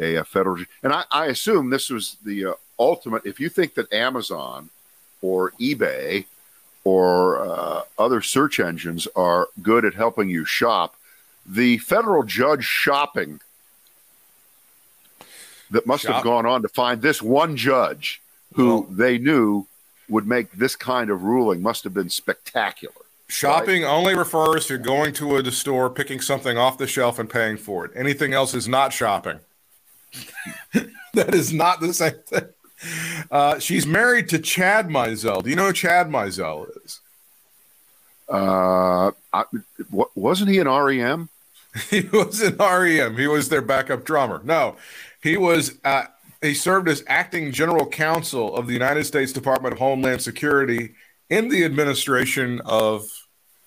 [0.00, 0.64] a, a federal.
[0.82, 3.24] And I, I assume this was the uh, ultimate.
[3.24, 4.70] If you think that Amazon
[5.22, 6.24] or eBay
[6.82, 10.96] or uh, other search engines are good at helping you shop,
[11.46, 13.38] the federal judge shopping
[15.70, 16.16] that must Shop.
[16.16, 18.20] have gone on to find this one judge
[18.54, 19.68] who Well- they knew
[20.10, 22.94] would make this kind of ruling must have been spectacular.
[23.28, 27.56] Shopping only refers to going to a store, picking something off the shelf, and paying
[27.56, 27.92] for it.
[27.94, 29.38] Anything else is not shopping.
[31.14, 32.46] that is not the same thing.
[33.30, 35.44] Uh, she's married to Chad Mizelle.
[35.44, 37.00] Do you know who Chad Mizelle is?
[38.28, 39.44] Uh, I,
[40.14, 41.28] wasn't he an REM?
[41.88, 43.16] He was an REM.
[43.16, 44.40] He was their backup drummer.
[44.42, 44.74] No,
[45.22, 45.78] he was.
[45.84, 46.06] Uh,
[46.42, 50.94] he served as acting general counsel of the United States Department of Homeland Security
[51.28, 53.04] in the administration of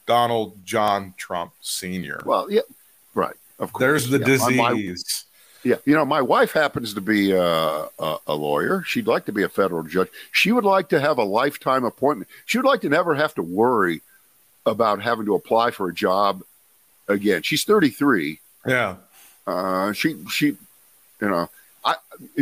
[0.05, 2.21] Donald John Trump Sr.
[2.25, 2.61] Well, yeah,
[3.15, 3.35] right.
[3.59, 3.79] Of course.
[3.79, 5.25] There's the Yeah, my- my- disease.
[5.63, 8.83] yeah, you know, my wife happens to be uh, a, a lawyer.
[8.85, 10.09] She'd like to be a federal judge.
[10.31, 12.29] She would like to have a lifetime appointment.
[12.45, 14.01] She would like to never have to worry
[14.65, 16.41] about having to apply for a job
[17.07, 17.43] again.
[17.43, 18.39] She's 33.
[18.65, 18.95] Yeah.
[19.45, 20.57] Uh, she she, you
[21.29, 21.49] know,
[21.85, 21.95] I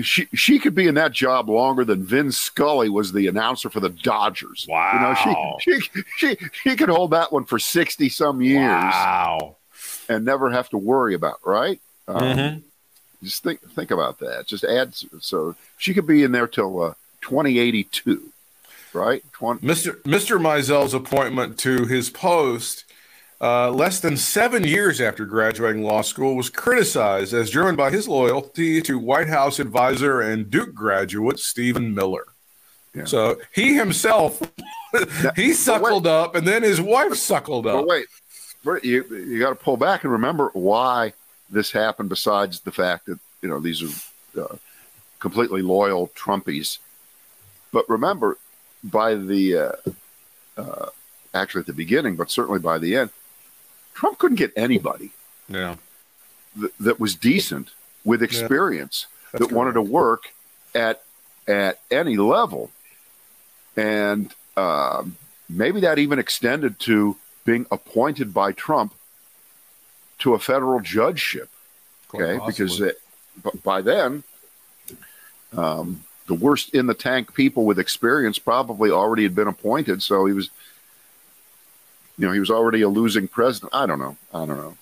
[0.03, 3.79] she she could be in that job longer than Vin Scully was the announcer for
[3.79, 4.67] the Dodgers.
[4.69, 4.93] Wow.
[4.93, 9.55] You know, she she she she could hold that one for 60 some years Wow.
[10.07, 11.79] and never have to worry about, right?
[12.07, 12.61] Um, Mhm.
[13.23, 14.45] Just think think about that.
[14.47, 18.31] Just add so she could be in there till uh, 2082,
[18.93, 19.23] right?
[19.33, 19.99] 20, Mr.
[20.03, 20.39] Mr.
[20.41, 22.83] Mizelle's appointment to his post
[23.41, 28.07] uh, less than seven years after graduating law school was criticized as driven by his
[28.07, 32.25] loyalty to White House advisor and Duke graduate Stephen Miller.
[32.93, 33.05] Yeah.
[33.05, 34.39] So he himself,
[35.35, 37.85] he suckled up, and then his wife suckled But up.
[37.87, 38.05] wait,
[38.83, 41.13] you you got to pull back and remember why
[41.49, 42.09] this happened.
[42.09, 44.55] Besides the fact that you know these are uh,
[45.19, 46.77] completely loyal Trumpies,
[47.71, 48.37] but remember,
[48.83, 49.71] by the uh,
[50.57, 50.89] uh,
[51.33, 53.09] actually at the beginning, but certainly by the end,
[54.01, 55.11] Trump couldn't get anybody
[55.47, 55.75] Yeah,
[56.59, 57.69] th- that was decent
[58.03, 60.23] with experience That's that wanted to work
[60.73, 61.03] at
[61.47, 62.71] at any level,
[63.77, 68.95] and um, maybe that even extended to being appointed by Trump
[70.19, 71.49] to a federal judgeship.
[72.07, 72.65] Quite Okay, possibly.
[72.65, 73.01] because it,
[73.43, 74.23] b- by then,
[75.55, 80.25] um, the worst in the tank people with experience probably already had been appointed, so
[80.25, 80.49] he was.
[82.17, 83.73] You know, he was already a losing president.
[83.73, 84.17] I don't know.
[84.33, 84.77] I don't know.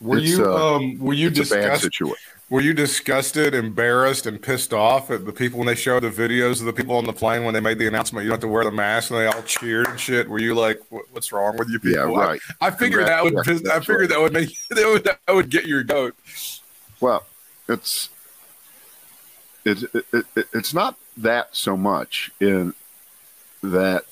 [0.00, 2.16] were it's, you uh, um, were you It's a bad disgusted?
[2.50, 6.60] Were you disgusted, embarrassed, and pissed off at the people when they showed the videos
[6.60, 8.48] of the people on the plane when they made the announcement you don't have to
[8.48, 10.28] wear the mask and they all cheered and shit?
[10.28, 12.40] Were you like, "What's wrong with you people?" Yeah, I- right.
[12.60, 13.36] I, figured that would.
[13.44, 16.16] Piss- I figured that would make that would that would get your goat.
[17.00, 17.26] Well,
[17.68, 18.08] it's
[19.66, 22.72] it's it, it, it's not that so much in
[23.62, 24.04] that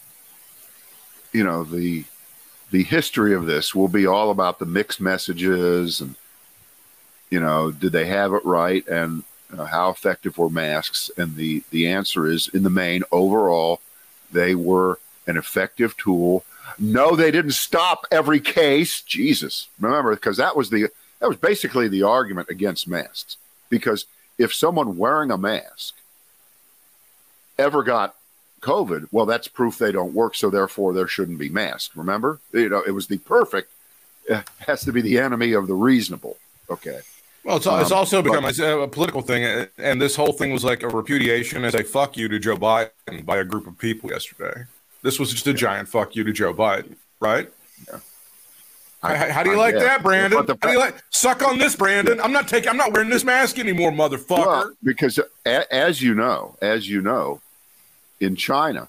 [1.32, 2.04] you know the
[2.70, 6.14] the history of this will be all about the mixed messages and
[7.30, 9.22] you know did they have it right and
[9.56, 11.10] uh, how effective were masks?
[11.16, 13.80] And the the answer is in the main overall
[14.32, 16.44] they were an effective tool.
[16.78, 19.00] No they didn't stop every case.
[19.02, 19.68] Jesus.
[19.80, 20.88] Remember because that was the
[21.20, 23.36] that was basically the argument against masks.
[23.68, 24.06] Because
[24.38, 25.94] if someone wearing a mask
[27.58, 28.14] ever got
[28.66, 31.96] COVID, well, that's proof they don't work, so therefore there shouldn't be masks.
[31.96, 33.70] Remember, you know, it was the perfect
[34.30, 36.36] uh, has to be the enemy of the reasonable.
[36.68, 36.98] Okay,
[37.44, 40.50] Well, it's, it's Um, also but- become a, a political thing, and this whole thing
[40.52, 43.78] was like a repudiation as a fuck you to Joe Biden by a group of
[43.78, 44.64] people yesterday.
[45.02, 47.48] This was just a giant fuck you to Joe Biden, right?
[49.02, 49.84] I- How, do you I like guess.
[49.84, 50.44] that, Brandon?
[50.46, 52.20] The how do you like suck on this, Brandon?
[52.20, 52.68] I'm not taking.
[52.70, 54.46] I'm not wearing this mask anymore, motherfucker.
[54.46, 57.40] well, because as you know, as you know,
[58.20, 58.88] in China,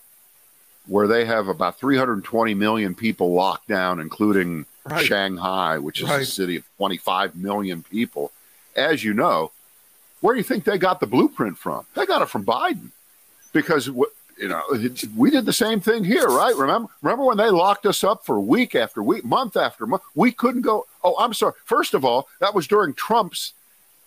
[0.86, 5.06] where they have about 320 million people locked down, including Right.
[5.06, 6.22] Shanghai, which is Right.
[6.22, 8.32] a city of 25 million people.
[8.76, 9.52] As you know,
[10.22, 11.86] Where do you think they got the blueprint from?
[11.94, 12.90] They got it from Biden,
[13.54, 14.64] because you know
[15.16, 16.56] we did the same thing here, right?
[16.56, 20.02] Remember, remember when they locked us up for week after week, month after month?
[20.16, 20.88] We couldn't go.
[21.04, 21.54] Oh, I'm sorry.
[21.66, 23.54] First of all, that was during Trump's.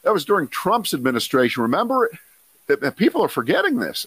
[0.02, 1.62] That was during Trump's administration.
[1.62, 2.10] Remember,
[2.96, 4.06] people are forgetting this.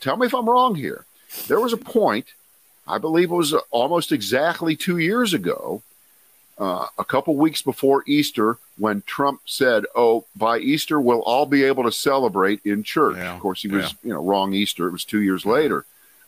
[0.00, 1.04] Tell me if I'm wrong here.
[1.48, 2.26] There was a point,
[2.86, 5.82] I believe it was almost exactly two years ago,
[6.58, 11.64] uh, a couple weeks before Easter when Trump said, "Oh, by Easter we'll all be
[11.64, 13.34] able to celebrate in church." Yeah.
[13.34, 13.98] Of course, he was yeah.
[14.04, 14.86] you know wrong Easter.
[14.86, 15.84] It was two years later,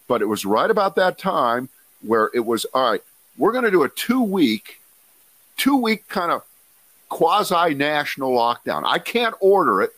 [0.09, 1.69] but it was right about that time
[2.03, 3.03] where it was all right.
[3.37, 4.81] We're going to do a two week,
[5.57, 6.43] two week kind of
[7.09, 8.83] quasi national lockdown.
[8.85, 9.91] I can't order it,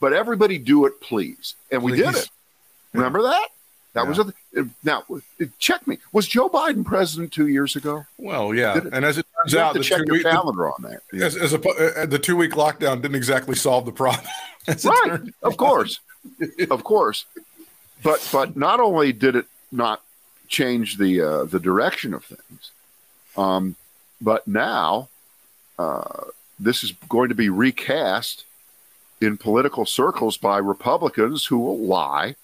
[0.00, 1.54] but everybody do it, please.
[1.70, 2.04] And we please.
[2.04, 2.30] did it.
[2.92, 3.48] Remember that?
[3.94, 4.08] That yeah.
[4.08, 5.04] was a, now.
[5.58, 5.98] Check me.
[6.12, 8.06] Was Joe Biden president two years ago?
[8.16, 8.80] Well, yeah.
[8.92, 11.02] and as it turns out, the check your week, calendar on that.
[11.12, 11.26] Yeah.
[11.26, 14.26] As, as a, uh, the two week lockdown didn't exactly solve the problem.
[14.84, 15.20] right.
[15.42, 16.00] Of course.
[16.70, 17.26] of course.
[18.02, 20.02] But but not only did it not
[20.48, 22.70] change the uh, the direction of things,
[23.36, 23.76] um,
[24.20, 25.08] but now
[25.78, 26.24] uh,
[26.58, 28.44] this is going to be recast
[29.20, 32.36] in political circles by Republicans who will lie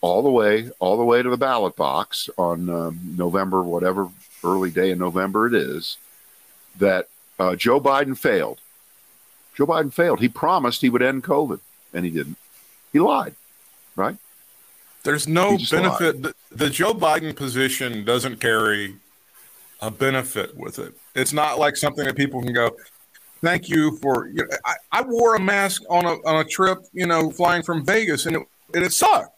[0.00, 4.08] all the way, all the way to the ballot box on um, November, whatever
[4.44, 5.96] early day in November it is,
[6.78, 8.60] that uh, Joe Biden failed.
[9.54, 10.20] Joe Biden failed.
[10.20, 11.60] He promised he would end COVID,
[11.94, 12.36] and he didn't.
[12.92, 13.34] He lied,
[13.96, 14.16] right?
[15.02, 16.22] There's no benefit.
[16.22, 18.96] The, the Joe Biden position doesn't carry
[19.80, 20.94] a benefit with it.
[21.14, 22.76] It's not like something that people can go,
[23.40, 24.28] thank you for.
[24.28, 27.62] You know, I, I wore a mask on a on a trip, you know, flying
[27.62, 28.42] from Vegas, and it
[28.74, 29.35] and it sucked.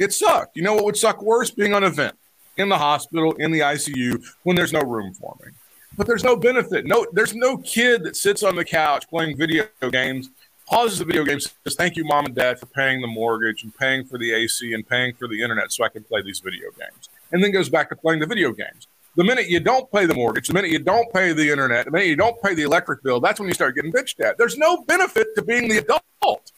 [0.00, 0.56] It sucked.
[0.56, 1.50] You know what would suck worse?
[1.50, 2.16] Being on a vent
[2.56, 5.52] in the hospital, in the ICU, when there's no room for me.
[5.96, 6.86] But there's no benefit.
[6.86, 10.30] No, there's no kid that sits on the couch playing video games,
[10.66, 13.76] pauses the video game, says, Thank you, mom and dad, for paying the mortgage and
[13.76, 16.70] paying for the AC and paying for the internet so I can play these video
[16.70, 17.10] games.
[17.32, 18.86] And then goes back to playing the video games.
[19.16, 21.90] The minute you don't pay the mortgage, the minute you don't pay the internet, the
[21.90, 24.38] minute you don't pay the electric bill, that's when you start getting bitched at.
[24.38, 26.52] There's no benefit to being the adult.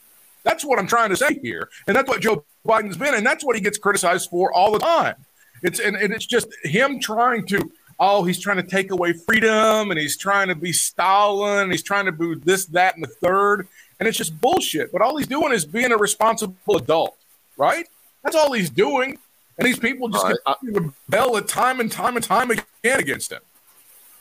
[0.45, 1.69] That's what I'm trying to say here.
[1.87, 3.15] And that's what Joe Biden's been.
[3.15, 5.17] And that's what he gets criticized for all the time.
[5.63, 9.91] It's and, and it's just him trying to, oh, he's trying to take away freedom
[9.91, 13.69] and he's trying to be Stalin, he's trying to do this, that, and the third.
[14.01, 14.91] And it's just bullshit.
[14.91, 17.17] But all he's doing is being a responsible adult,
[17.57, 17.87] right?
[18.25, 19.19] That's all he's doing.
[19.59, 23.43] And these people just uh, rebel at time and time and time again against him.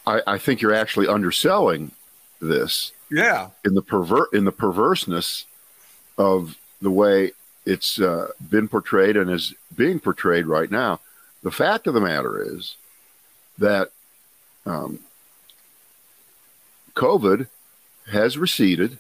[0.05, 1.91] I, I think you're actually underselling
[2.39, 2.91] this.
[3.09, 3.49] Yeah.
[3.65, 5.45] In the pervert in the perverseness
[6.17, 7.31] of the way
[7.65, 10.99] it's uh, been portrayed and is being portrayed right now.
[11.43, 12.75] The fact of the matter is
[13.57, 13.91] that
[14.65, 14.99] um,
[16.95, 17.47] COVID
[18.11, 18.99] has receded.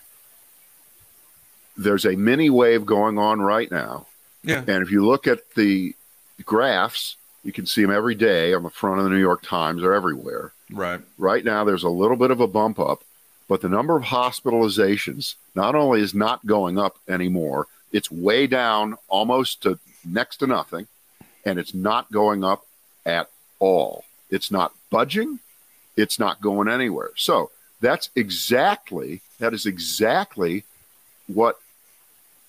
[1.77, 4.07] There's a mini wave going on right now.
[4.43, 4.63] Yeah.
[4.67, 5.95] And if you look at the
[6.43, 9.83] graphs, you can see them every day on the front of the New York Times
[9.83, 10.53] or everywhere.
[10.71, 11.01] Right.
[11.17, 13.03] Right now, there's a little bit of a bump up,
[13.47, 18.97] but the number of hospitalizations not only is not going up anymore, it's way down
[19.07, 20.87] almost to next to nothing,
[21.45, 22.65] and it's not going up
[23.05, 24.05] at all.
[24.29, 25.39] It's not budging,
[25.97, 27.11] it's not going anywhere.
[27.15, 27.51] So
[27.81, 30.63] that's exactly that is exactly
[31.27, 31.59] what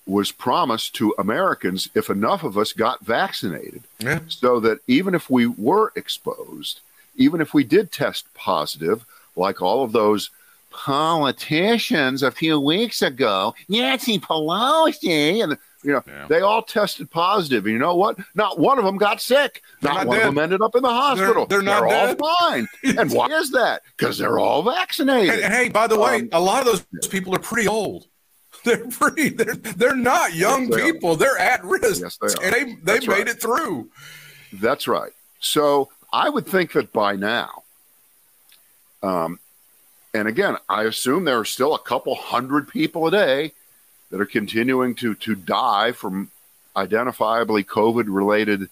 [0.06, 3.82] was promised to Americans if enough of us got vaccinated.
[3.98, 4.20] Yeah.
[4.28, 6.80] So that even if we were exposed,
[7.16, 9.04] even if we did test positive,
[9.36, 10.30] like all of those
[10.72, 16.26] politicians a few weeks ago, Nancy Pelosi, and you know yeah.
[16.28, 17.64] they all tested positive.
[17.64, 18.18] And you know what?
[18.34, 19.62] Not one of them got sick.
[19.82, 20.28] Not, not, one dead.
[20.28, 21.46] of them ended up in the hospital.
[21.46, 22.66] They're, they're not they're all fine.
[22.98, 23.82] and why is that?
[23.96, 25.42] Because they're all vaccinated.
[25.42, 28.06] Hey, hey by the way, um, a lot of those people are pretty old.
[28.64, 29.30] They're pretty.
[29.30, 31.10] They're they're not young yes, they people.
[31.10, 31.16] Are.
[31.16, 32.00] They're at risk.
[32.00, 32.44] Yes, they.
[32.44, 33.28] And they they That's made right.
[33.28, 33.90] it through.
[34.52, 35.10] That's right.
[35.40, 37.64] So I would think that by now,
[39.02, 39.40] um,
[40.14, 43.52] and again, I assume there are still a couple hundred people a day
[44.10, 46.30] that are continuing to to die from
[46.76, 48.68] identifiably COVID related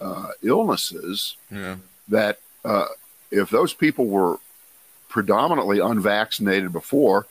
[0.00, 1.36] uh, illnesses.
[1.50, 1.76] Yeah.
[2.08, 2.86] That uh,
[3.30, 4.38] if those people were
[5.08, 7.26] predominantly unvaccinated before,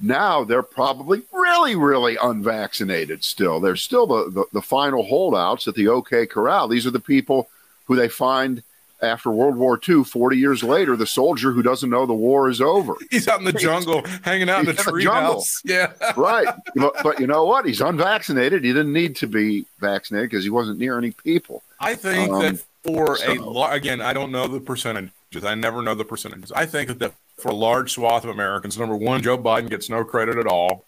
[0.00, 3.60] now they're probably really, really unvaccinated still.
[3.60, 6.68] They're still the, the, the final holdouts at the OK Corral.
[6.68, 7.48] These are the people
[7.86, 8.62] who they find
[9.00, 12.60] after World War II, 40 years later, the soldier who doesn't know the war is
[12.60, 12.96] over.
[13.10, 15.62] He's out in the jungle, hanging out in the tree house.
[15.64, 15.92] Yeah.
[16.16, 16.46] right.
[16.74, 17.66] But, but, you know what?
[17.66, 18.64] He's unvaccinated.
[18.64, 21.62] He didn't need to be vaccinated because he wasn't near any people.
[21.78, 23.56] I think um, that for so.
[23.62, 25.12] a, again, I don't know the percentages.
[25.44, 26.52] I never know the percentages.
[26.52, 30.04] I think that for a large swath of Americans, number one, Joe Biden gets no
[30.04, 30.84] credit at all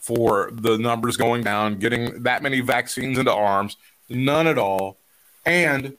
[0.00, 3.76] for the numbers going down, getting that many vaccines into arms,
[4.08, 4.96] none at all.
[5.44, 5.96] And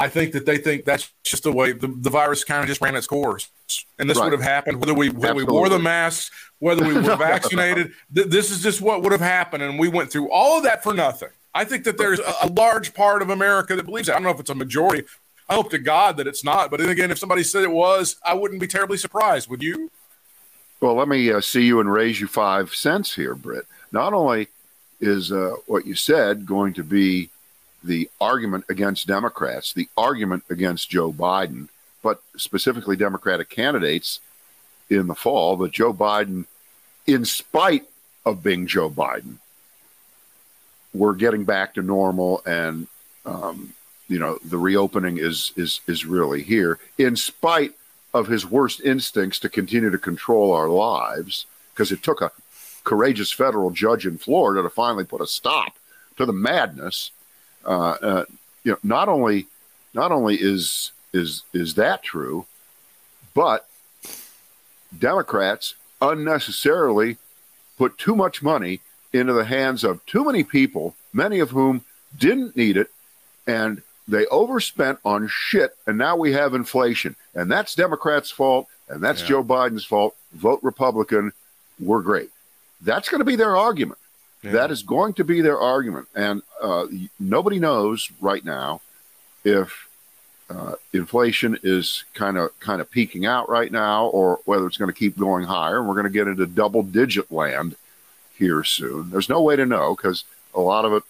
[0.00, 2.80] I think that they think that's just the way the, the virus kind of just
[2.80, 3.50] ran its course.
[3.98, 4.24] And this right.
[4.24, 7.92] would have happened whether we whether we wore the masks, whether we were vaccinated.
[8.14, 9.62] th- this is just what would have happened.
[9.62, 11.28] And we went through all of that for nothing.
[11.54, 14.14] I think that there's a, a large part of America that believes that.
[14.14, 15.04] I don't know if it's a majority.
[15.50, 16.70] I hope to God that it's not.
[16.70, 19.50] But then again, if somebody said it was, I wouldn't be terribly surprised.
[19.50, 19.90] Would you?
[20.80, 23.66] Well, let me uh, see you and raise you five cents here, Britt.
[23.92, 24.48] Not only
[24.98, 27.28] is uh, what you said going to be
[27.82, 31.68] the argument against Democrats, the argument against Joe Biden,
[32.02, 34.20] but specifically Democratic candidates
[34.88, 36.46] in the fall, that Joe Biden,
[37.06, 37.88] in spite
[38.26, 39.36] of being Joe Biden,
[40.92, 42.86] we're getting back to normal and
[43.24, 43.74] um,
[44.08, 46.78] you know the reopening is is is really here.
[46.98, 47.74] In spite
[48.12, 52.32] of his worst instincts to continue to control our lives because it took a
[52.82, 55.76] courageous federal judge in Florida to finally put a stop
[56.16, 57.12] to the madness
[57.64, 58.24] Uh, uh,
[58.64, 59.46] you know not only
[59.94, 62.46] not only is is is that true
[63.34, 63.66] but
[64.98, 67.16] Democrats unnecessarily
[67.78, 68.80] put too much money
[69.12, 71.84] into the hands of too many people, many of whom
[72.18, 72.90] didn't need it,
[73.46, 77.14] and they overspent on shit, and now we have inflation.
[77.34, 79.28] And that's Democrats' fault, and that's yeah.
[79.28, 80.16] Joe Biden's fault.
[80.32, 81.32] Vote Republican.
[81.78, 82.30] We're great.
[82.82, 83.99] That's going to be their argument.
[84.42, 84.52] Yeah.
[84.52, 86.08] That is going to be their argument.
[86.14, 86.86] And uh,
[87.18, 88.80] nobody knows right now
[89.44, 89.88] if
[90.48, 94.90] uh, inflation is kind of kind of peaking out right now, or whether it's going
[94.90, 95.78] to keep going higher.
[95.78, 97.76] And we're going to get into double digit land
[98.36, 99.10] here soon.
[99.10, 100.24] There's no way to know because
[100.54, 101.02] a lot of it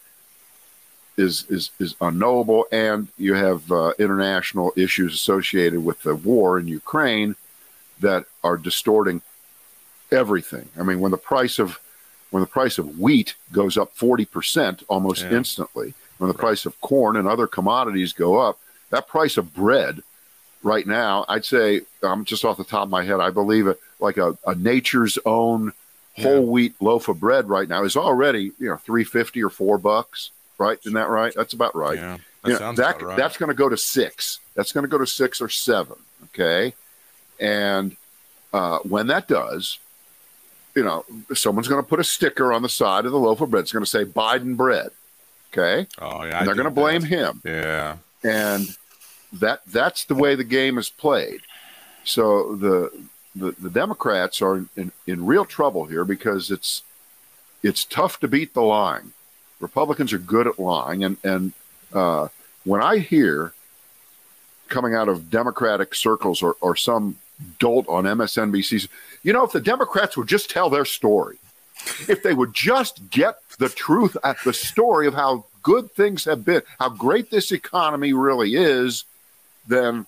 [1.17, 6.69] is is is unknowable, and you have uh, international issues associated with the war in
[6.69, 7.37] Ukraine
[8.01, 9.23] that are distorting
[10.11, 10.69] everything.
[10.79, 11.79] I mean, when the price of
[12.31, 15.33] when the price of wheat goes up forty percent almost yeah.
[15.33, 16.41] instantly, when the right.
[16.41, 18.59] price of corn and other commodities go up,
[18.91, 20.03] that price of bread
[20.63, 23.67] right now, I'd say I'm um, just off the top of my head, I believe
[23.67, 25.73] it like a, a nature's own
[26.19, 26.51] whole yeah.
[26.51, 30.31] wheat loaf of bread right now is already you know three fifty or four bucks
[30.61, 30.79] right?
[30.83, 31.33] Isn't that right?
[31.35, 31.97] That's about right.
[31.97, 33.17] Yeah, that you know, that right.
[33.17, 34.39] that's going to go to six.
[34.55, 35.97] That's going to go to six or seven.
[36.27, 36.75] Okay,
[37.41, 37.97] and
[38.53, 39.79] uh, when that does,
[40.75, 41.05] you know,
[41.35, 43.63] someone's going to put a sticker on the side of the loaf of bread.
[43.63, 44.91] It's going to say Biden bread.
[45.53, 45.89] Okay.
[46.01, 46.39] Oh yeah.
[46.39, 47.43] And they're going to blame him.
[47.45, 47.97] Yeah.
[48.23, 48.77] And
[49.33, 51.41] that that's the way the game is played.
[52.05, 52.91] So the
[53.35, 56.83] the, the Democrats are in, in real trouble here because it's
[57.63, 59.13] it's tough to beat the lying.
[59.61, 61.53] Republicans are good at lying, and and
[61.93, 62.29] uh,
[62.65, 63.53] when I hear
[64.69, 67.17] coming out of Democratic circles or, or some
[67.59, 68.89] dolt on MSNBC,
[69.23, 71.39] you know, if the Democrats would just tell their story,
[72.09, 76.45] if they would just get the truth at the story of how good things have
[76.45, 79.05] been, how great this economy really is,
[79.69, 80.07] then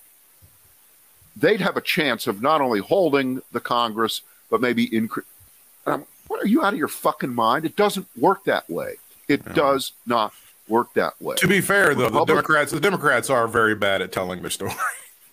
[1.35, 5.25] they'd have a chance of not only holding the Congress, but maybe increase.
[5.85, 7.65] Um, what are you out of your fucking mind?
[7.65, 8.95] It doesn't work that way.
[9.27, 9.53] It no.
[9.53, 10.33] does not
[10.67, 11.35] work that way.
[11.37, 14.73] To be fair, though, the Democrats the Democrats are very bad at telling their story.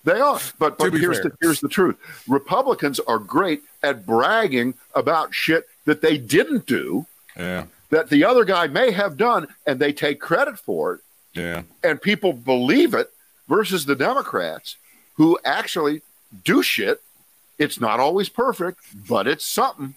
[0.05, 5.35] They are, but, but here's the here's the truth: Republicans are great at bragging about
[5.35, 7.65] shit that they didn't do, yeah.
[7.91, 11.01] that the other guy may have done, and they take credit for it,
[11.35, 13.13] yeah, and people believe it.
[13.47, 14.77] Versus the Democrats,
[15.15, 16.03] who actually
[16.45, 17.03] do shit.
[17.59, 19.97] It's not always perfect, but it's something,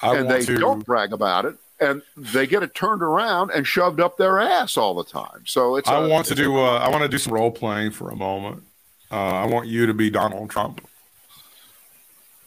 [0.00, 0.56] I and they to...
[0.56, 4.76] don't brag about it and they get it turned around and shoved up their ass
[4.76, 5.42] all the time.
[5.44, 5.88] So it's.
[5.88, 6.56] I a, want to do.
[6.56, 8.62] Uh, I want to do some role playing for a moment.
[9.14, 10.84] Uh, I want you to be Donald Trump,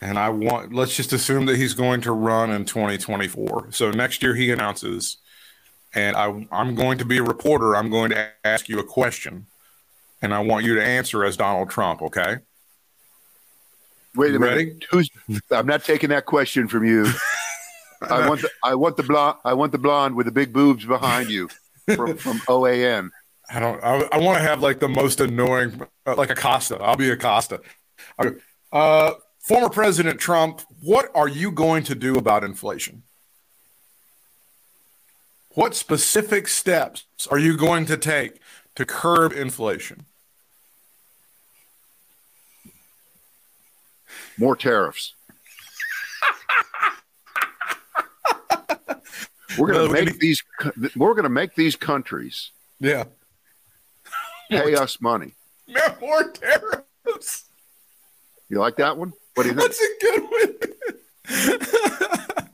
[0.01, 0.73] and I want.
[0.73, 3.69] Let's just assume that he's going to run in 2024.
[3.71, 5.15] So next year he announces,
[5.95, 7.73] and I, I'm going to be a reporter.
[7.73, 9.45] I'm going to ask you a question,
[10.21, 12.01] and I want you to answer as Donald Trump.
[12.01, 12.39] Okay.
[14.13, 14.55] Wait a you minute.
[14.55, 14.79] Ready?
[14.91, 15.09] Who's?
[15.49, 17.09] I'm not taking that question from you.
[18.01, 20.83] I want the I want the blonde I want the blonde with the big boobs
[20.83, 21.47] behind you
[21.95, 23.11] from from OAN.
[23.49, 23.81] I don't.
[23.83, 26.77] I, I want to have like the most annoying, uh, like Acosta.
[26.81, 27.61] I'll be Acosta.
[28.71, 33.03] Uh, former President Trump, what are you going to do about inflation?
[35.53, 38.39] What specific steps are you going to take
[38.75, 40.05] to curb inflation?
[44.37, 45.15] More tariffs.
[49.57, 50.43] We're going to make these.
[50.95, 52.51] We're going to make these countries.
[52.79, 53.05] Yeah.
[54.49, 55.33] Pay us money.
[56.01, 57.45] More tariffs.
[58.49, 59.13] You like that one?
[59.33, 59.67] What do you think?
[59.67, 60.23] That's a good
[61.49, 62.37] one.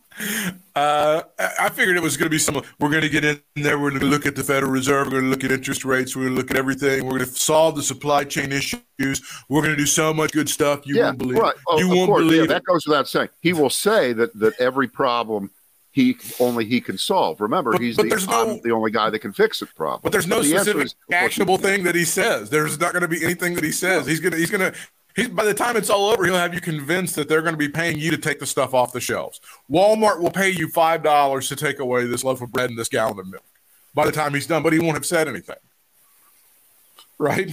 [0.75, 1.21] Uh,
[1.59, 2.55] I figured it was going to be some.
[2.79, 3.77] We're going to get in there.
[3.77, 5.07] We're going to look at the Federal Reserve.
[5.07, 6.15] We're going to look at interest rates.
[6.15, 7.03] We're going to look at everything.
[7.03, 8.81] We're going to solve the supply chain issues.
[9.49, 10.87] We're going to do so much good stuff.
[10.87, 11.37] You yeah, won't believe.
[11.37, 11.53] right.
[11.67, 13.29] Oh, you won't course, believe yeah, that goes without saying.
[13.41, 15.51] He will say that that every problem
[15.93, 17.39] he only he can solve.
[17.39, 19.69] Remember, But- he's but the, no- the only guy that can fix it.
[19.75, 22.49] Problem, But there's no the specific is, actionable thing that he says.
[22.49, 24.05] There's not going to be anything that he says.
[24.05, 24.35] He's gonna.
[24.37, 24.73] He's gonna.
[25.15, 27.57] He's, by the time it's all over, he'll have you convinced that they're going to
[27.59, 29.39] be paying you to take the stuff off the shelves.
[29.71, 32.89] Walmart will pay you five dollars to take away this loaf of bread and this
[32.89, 33.43] gallon of milk.
[33.93, 35.57] By the time he's done, but he won't have said anything,
[37.19, 37.51] right?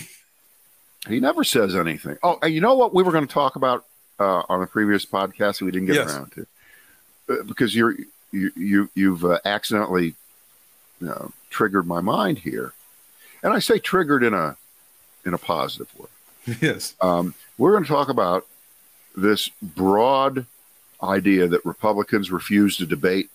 [1.09, 2.16] He never says anything.
[2.22, 3.84] Oh, and you know what we were going to talk about
[4.18, 6.14] uh, on a previous podcast that we didn't get Yes.
[6.14, 6.47] around to
[7.28, 7.95] uh, because you're
[8.32, 10.14] you, you you've uh, accidentally
[11.06, 12.72] uh, triggered my mind here,
[13.42, 14.56] and I say triggered in a
[15.24, 16.06] in a positive way.
[16.60, 16.94] Yes.
[17.02, 18.46] Um, we're going to talk about
[19.16, 20.46] this broad
[21.02, 23.28] idea that Republicans refuse to debate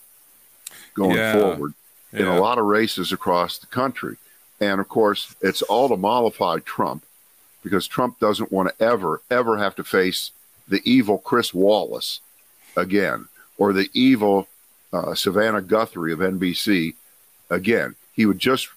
[0.95, 1.33] going Yeah.
[1.33, 1.73] forward
[2.11, 4.17] in a lot of races across the country.
[4.59, 7.03] And of course, it's all to mollify Trump
[7.63, 10.31] because Trump doesn't want to ever, ever have to face
[10.67, 12.21] the evil Chris Wallace
[12.75, 13.27] again
[13.57, 14.47] or the evil
[14.95, 16.95] uh, Savannah Guthrie of NBC
[17.49, 17.95] again.
[18.13, 18.69] He would just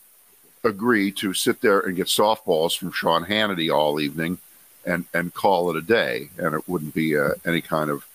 [0.65, 4.39] agree to sit there and get softballs from Sean Hannity all evening
[4.85, 6.31] and, and call it a day.
[6.39, 8.07] And it wouldn't be uh, any kind of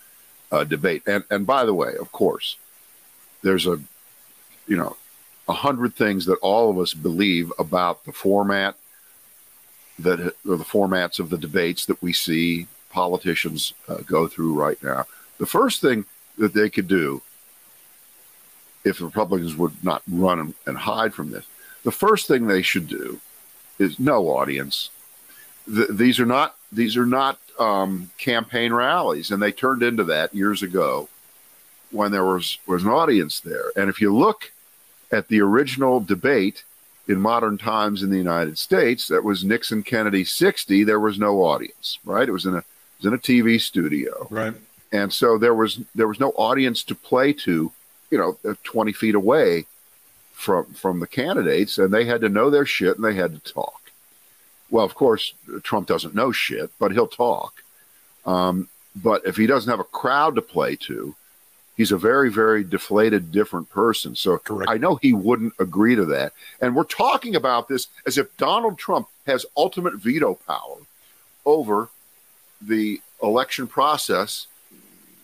[0.52, 1.04] uh, debate.
[1.08, 2.58] And, and by the way, of course,
[3.42, 3.80] there's a,
[4.68, 4.98] you know,
[5.48, 8.76] a hundred things that all of us believe about the format
[10.00, 15.06] that the formats of the debates that we see politicians uh, go through right now.
[15.38, 16.06] The first thing
[16.38, 17.22] that they could do,
[18.84, 21.46] if the Republicans would not run and, hide from this,
[21.84, 23.20] the first thing they should do
[23.80, 24.90] is no audience.
[25.74, 30.34] Th- these are not these are not um, campaign rallies, and they turned into that
[30.34, 31.08] years ago
[31.92, 33.72] when there was was an audience there.
[33.76, 34.52] And if you look
[35.12, 36.64] at the original debate
[37.08, 41.44] in modern times in the United States, that was Nixon Kennedy 60, there was no
[41.44, 42.28] audience, right?
[42.28, 42.66] It was in a it
[43.00, 44.28] was in a TV studio.
[44.30, 44.54] Right.
[44.92, 47.72] And so there was there was no audience to play to,
[48.14, 49.66] you know, uh, 20 feet away
[50.34, 53.54] from from the candidates and they had to know their shit and they had to
[53.54, 53.82] talk.
[54.70, 55.34] Well, of course,
[55.64, 57.64] Trump doesn't know shit, but he'll talk.
[58.26, 61.16] Um, but if he doesn't have a crowd to play to,
[61.76, 64.16] he's a very, very deflated, different person.
[64.16, 64.70] So Correct.
[64.70, 66.34] I know he wouldn't agree to that.
[66.62, 70.78] And we're talking about this as if Donald Trump has ultimate veto power
[71.46, 71.90] over
[72.62, 74.48] the election process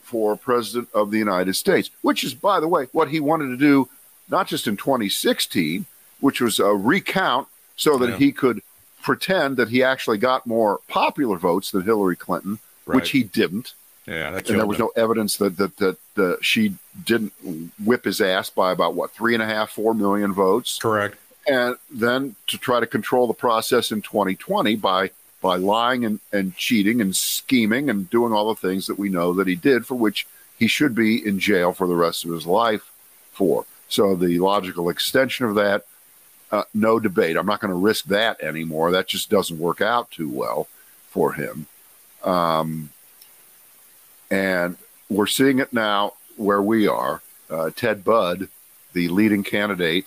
[0.09, 3.57] for president of the United States, which is, by the way, what he wanted to
[3.57, 3.87] do,
[4.27, 5.85] not just in 2016,
[6.19, 8.17] which was a recount so that Yeah.
[8.17, 8.61] he could
[9.03, 12.57] pretend that he actually got more popular votes than Hillary Clinton,
[12.87, 12.95] Right.
[12.95, 13.73] which he didn't
[14.07, 14.31] Yeah.
[14.31, 14.87] That and there was him.
[14.95, 16.73] no evidence that that that uh, she
[17.05, 17.33] didn't
[17.85, 21.15] whip his ass by about what three and a half, four million votes, Correct.
[21.47, 25.11] and then to try to control the process in 2020 by
[25.41, 29.33] by lying and, and cheating and scheming and doing all the things that we know
[29.33, 30.27] that he did, for which
[30.57, 32.91] he should be in jail for the rest of his life
[33.31, 33.65] for.
[33.87, 35.85] So the logical extension of that,
[36.51, 37.37] uh, no debate.
[37.37, 38.91] I'm not going to risk that anymore.
[38.91, 40.67] That just doesn't work out too well
[41.07, 41.67] for him.
[42.23, 42.89] Um,
[44.29, 44.77] and
[45.09, 47.21] we're seeing it now where we are.
[47.49, 48.49] Uh, Ted Budd,
[48.93, 50.05] the leading candidate,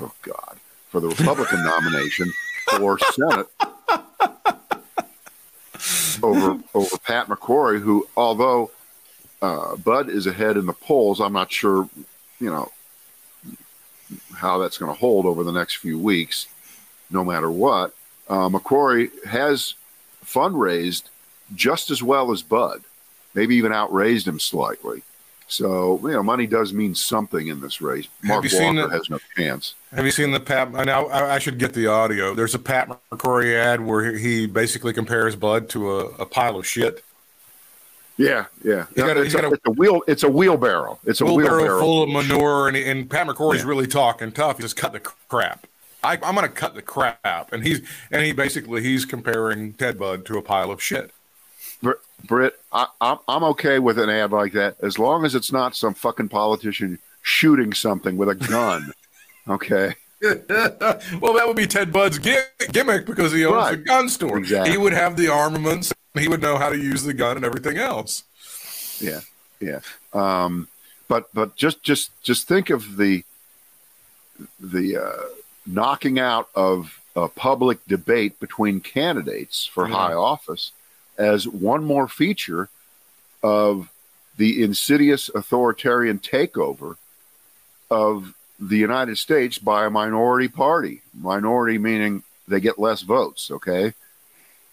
[0.00, 0.58] oh God,
[0.88, 2.32] for the Republican nomination
[2.78, 3.48] for Senate
[6.22, 8.70] over over Pat McCrory, who, although
[9.40, 11.88] uh, Budd is ahead in the polls, I'm not sure,
[12.38, 12.70] you know,
[14.34, 16.46] how that's going to hold over the next few weeks.
[17.10, 17.94] No matter what,
[18.28, 19.74] uh, McCrory has
[20.24, 21.04] fundraised
[21.54, 22.82] just as well as Budd,
[23.34, 25.02] maybe even outraised him slightly.
[25.52, 28.08] So you know, money does mean something in this race.
[28.22, 29.74] Mark Walker the- has no chance.
[29.94, 30.72] Have you seen the Pat?
[30.72, 32.34] Now I, I should get the audio.
[32.34, 36.66] There's a Pat McCrory ad where he basically compares Budd to a, a pile of
[36.66, 37.04] shit.
[38.16, 38.86] Yeah, yeah.
[38.96, 40.02] You gotta- it's, you a, gotta- it's a wheel.
[40.06, 40.98] It's a wheelbarrow.
[41.04, 43.68] It's a wheelbarrow, wheelbarrow, full of manure, and, and Pat McCrory's Yeah.
[43.68, 44.56] really talking tough.
[44.56, 45.66] He just cut the crap.
[46.04, 47.80] I, I'm going to cut the crap, and he's
[48.10, 51.10] and he basically he's comparing Ted Budd to a pile of shit.
[51.82, 51.92] Br-
[52.24, 55.74] Britt, I, I'm I'm okay with an ad like that as long as it's not
[55.76, 58.92] some fucking politician shooting something with a gun.
[59.48, 59.94] okay.
[60.22, 62.36] well, that would be Ted Budd's gi-
[62.70, 63.74] gimmick because he owns Right.
[63.74, 64.38] a gun store.
[64.38, 64.70] Exactly.
[64.70, 65.92] He would have the armaments.
[66.14, 68.22] He would know how to use the gun and everything else.
[69.00, 69.20] Yeah,
[69.60, 69.80] yeah.
[70.12, 70.68] Um,
[71.08, 73.24] but but just just just think of the
[74.60, 75.22] the uh,
[75.66, 79.94] knocking out of a public debate between candidates for Yeah.
[79.94, 80.70] high office
[81.18, 82.68] as one more feature
[83.42, 83.90] of
[84.36, 86.96] the insidious authoritarian takeover
[87.90, 91.02] of the United States by a minority party.
[91.14, 93.94] Minority meaning they get less votes, okay?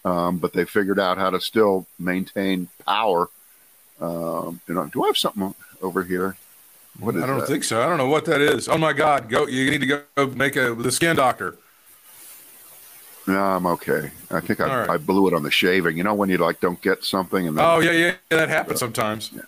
[0.04, 3.28] Um, but they figured out how to still maintain power.
[4.00, 6.36] Um, you know, do I have something over here?
[6.98, 7.48] What is I don't that?
[7.48, 7.82] think so.
[7.82, 8.68] I don't know what that is.
[8.68, 9.28] Oh my God!
[9.28, 9.46] Go!
[9.46, 11.56] You need to go make a the skin doctor.
[13.32, 14.10] No, I'm okay.
[14.30, 14.90] I think I, right.
[14.90, 15.96] I blew it on the shaving.
[15.96, 18.48] You know when you like don't get something and then, oh yeah, yeah, yeah that
[18.48, 19.30] happens uh, sometimes.
[19.34, 19.42] Yeah.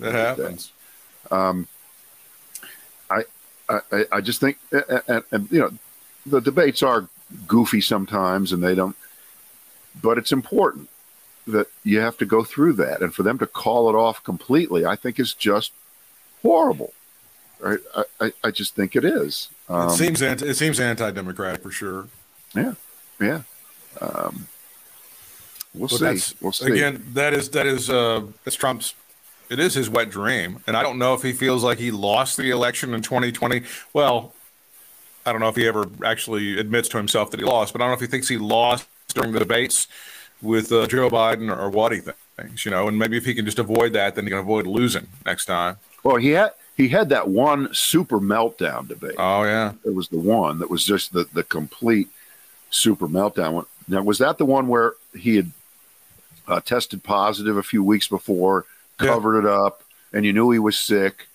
[0.00, 0.72] That happens.
[1.30, 1.68] Um,
[3.10, 3.22] I,
[3.68, 5.72] I I just think and, and you know
[6.26, 7.08] the debates are
[7.46, 8.96] goofy sometimes and they don't,
[10.02, 10.88] but it's important
[11.46, 14.84] that you have to go through that and for them to call it off completely,
[14.86, 15.72] I think is just
[16.42, 16.92] horrible.
[17.64, 17.76] I,
[18.20, 19.48] I, I just think it is.
[19.68, 22.08] Um, it seems anti, it seems anti-democratic for sure.
[22.54, 22.74] Yeah,
[23.20, 23.42] yeah.
[24.00, 24.46] Um,
[25.74, 26.36] we'll see.
[26.40, 26.72] We'll see.
[26.72, 28.94] Again, that is that is uh, that's Trump's.
[29.48, 32.36] It is his wet dream, and I don't know if he feels like he lost
[32.36, 33.62] the election in 2020.
[33.92, 34.32] Well,
[35.26, 37.84] I don't know if he ever actually admits to himself that he lost, but I
[37.84, 39.88] don't know if he thinks he lost during the debates
[40.40, 42.00] with uh, Joe Biden or, or what he
[42.36, 42.64] thinks.
[42.64, 45.08] You know, and maybe if he can just avoid that, then he can avoid losing
[45.26, 45.78] next time.
[46.04, 49.16] Well, he had he had that one super meltdown debate.
[49.18, 52.08] Oh yeah, it was the one that was just the the complete
[52.70, 53.66] super meltdown.
[53.88, 55.50] Now, was that the one where he had
[56.46, 58.64] uh, tested positive a few weeks before,
[58.98, 59.50] covered yeah.
[59.50, 61.28] it up, and you knew he was sick,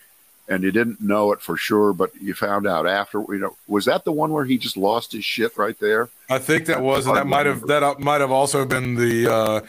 [0.48, 3.20] and you didn't know it for sure, but you found out after.
[3.30, 6.10] You know, was that the one where he just lost his shit right there?
[6.30, 9.32] I think that was, and that might have that might have also been the.
[9.32, 9.62] Uh,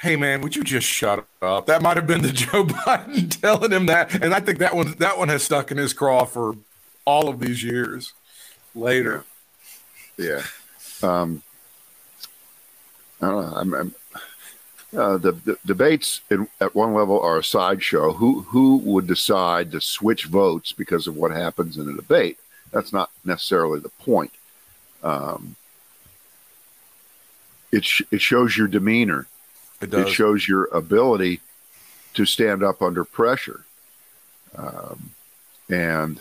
[0.00, 1.66] hey man, would you just shut up?
[1.66, 4.94] That might have been the Joe Biden telling him that, and I think that one
[4.98, 6.56] that one has stuck in his craw for
[7.04, 8.12] all of these years
[8.74, 9.24] later.
[10.16, 10.42] Yeah.
[11.04, 11.42] Um,
[13.20, 13.56] I don't know.
[13.56, 13.94] I'm, I'm
[14.96, 18.12] uh, the, the, debates in, at one level are a sideshow.
[18.12, 22.38] Who who would decide to switch votes because of what happens in a debate?
[22.70, 24.32] That's not necessarily the point.
[25.02, 25.56] Um,
[27.72, 29.26] it sh- it shows your demeanor.
[29.80, 31.40] It, it, shows your ability
[32.14, 33.64] to stand up under pressure.
[34.56, 35.10] Um,
[35.68, 36.20] and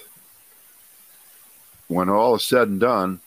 [1.88, 3.20] when all is said and done,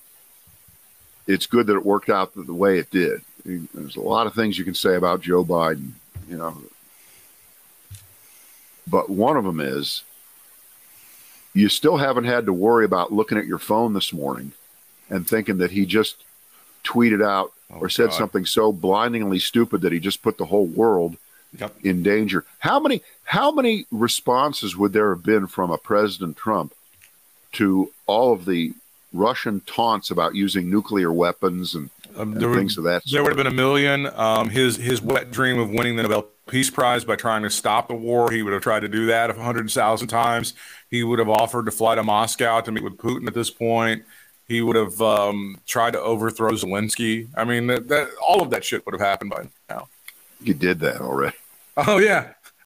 [1.26, 3.22] it's good that it worked out the way it did.
[3.44, 5.92] There's a lot of things you can say about Joe Biden,
[6.28, 6.56] you know,
[8.88, 10.02] but one of them is
[11.54, 14.52] you still haven't had to worry about looking at your phone this morning
[15.08, 16.24] and thinking that he just
[16.84, 18.16] tweeted out oh, or said God.
[18.16, 21.16] something so blindingly stupid that he just put the whole world
[21.58, 21.74] yep.
[21.82, 22.44] in danger.
[22.58, 26.74] How many how many responses would there have been from a President Trump
[27.52, 28.72] to all of the
[29.16, 33.10] Russian taunts about using nuclear weapons and, um, and things would, of that.
[33.10, 34.06] There would have been a million.
[34.14, 37.88] Um, his his wet dream of winning the Nobel Peace Prize by trying to stop
[37.88, 40.54] the war, he would have tried to do that a hundred thousand times.
[40.90, 44.04] He would have offered to fly to Moscow to meet with Putin at this point.
[44.46, 47.26] He would have um, tried to overthrow Zelensky.
[47.36, 49.88] I mean, that, that, all of that shit would have happened by now.
[50.40, 51.36] You did that already.
[51.76, 52.32] Oh yeah,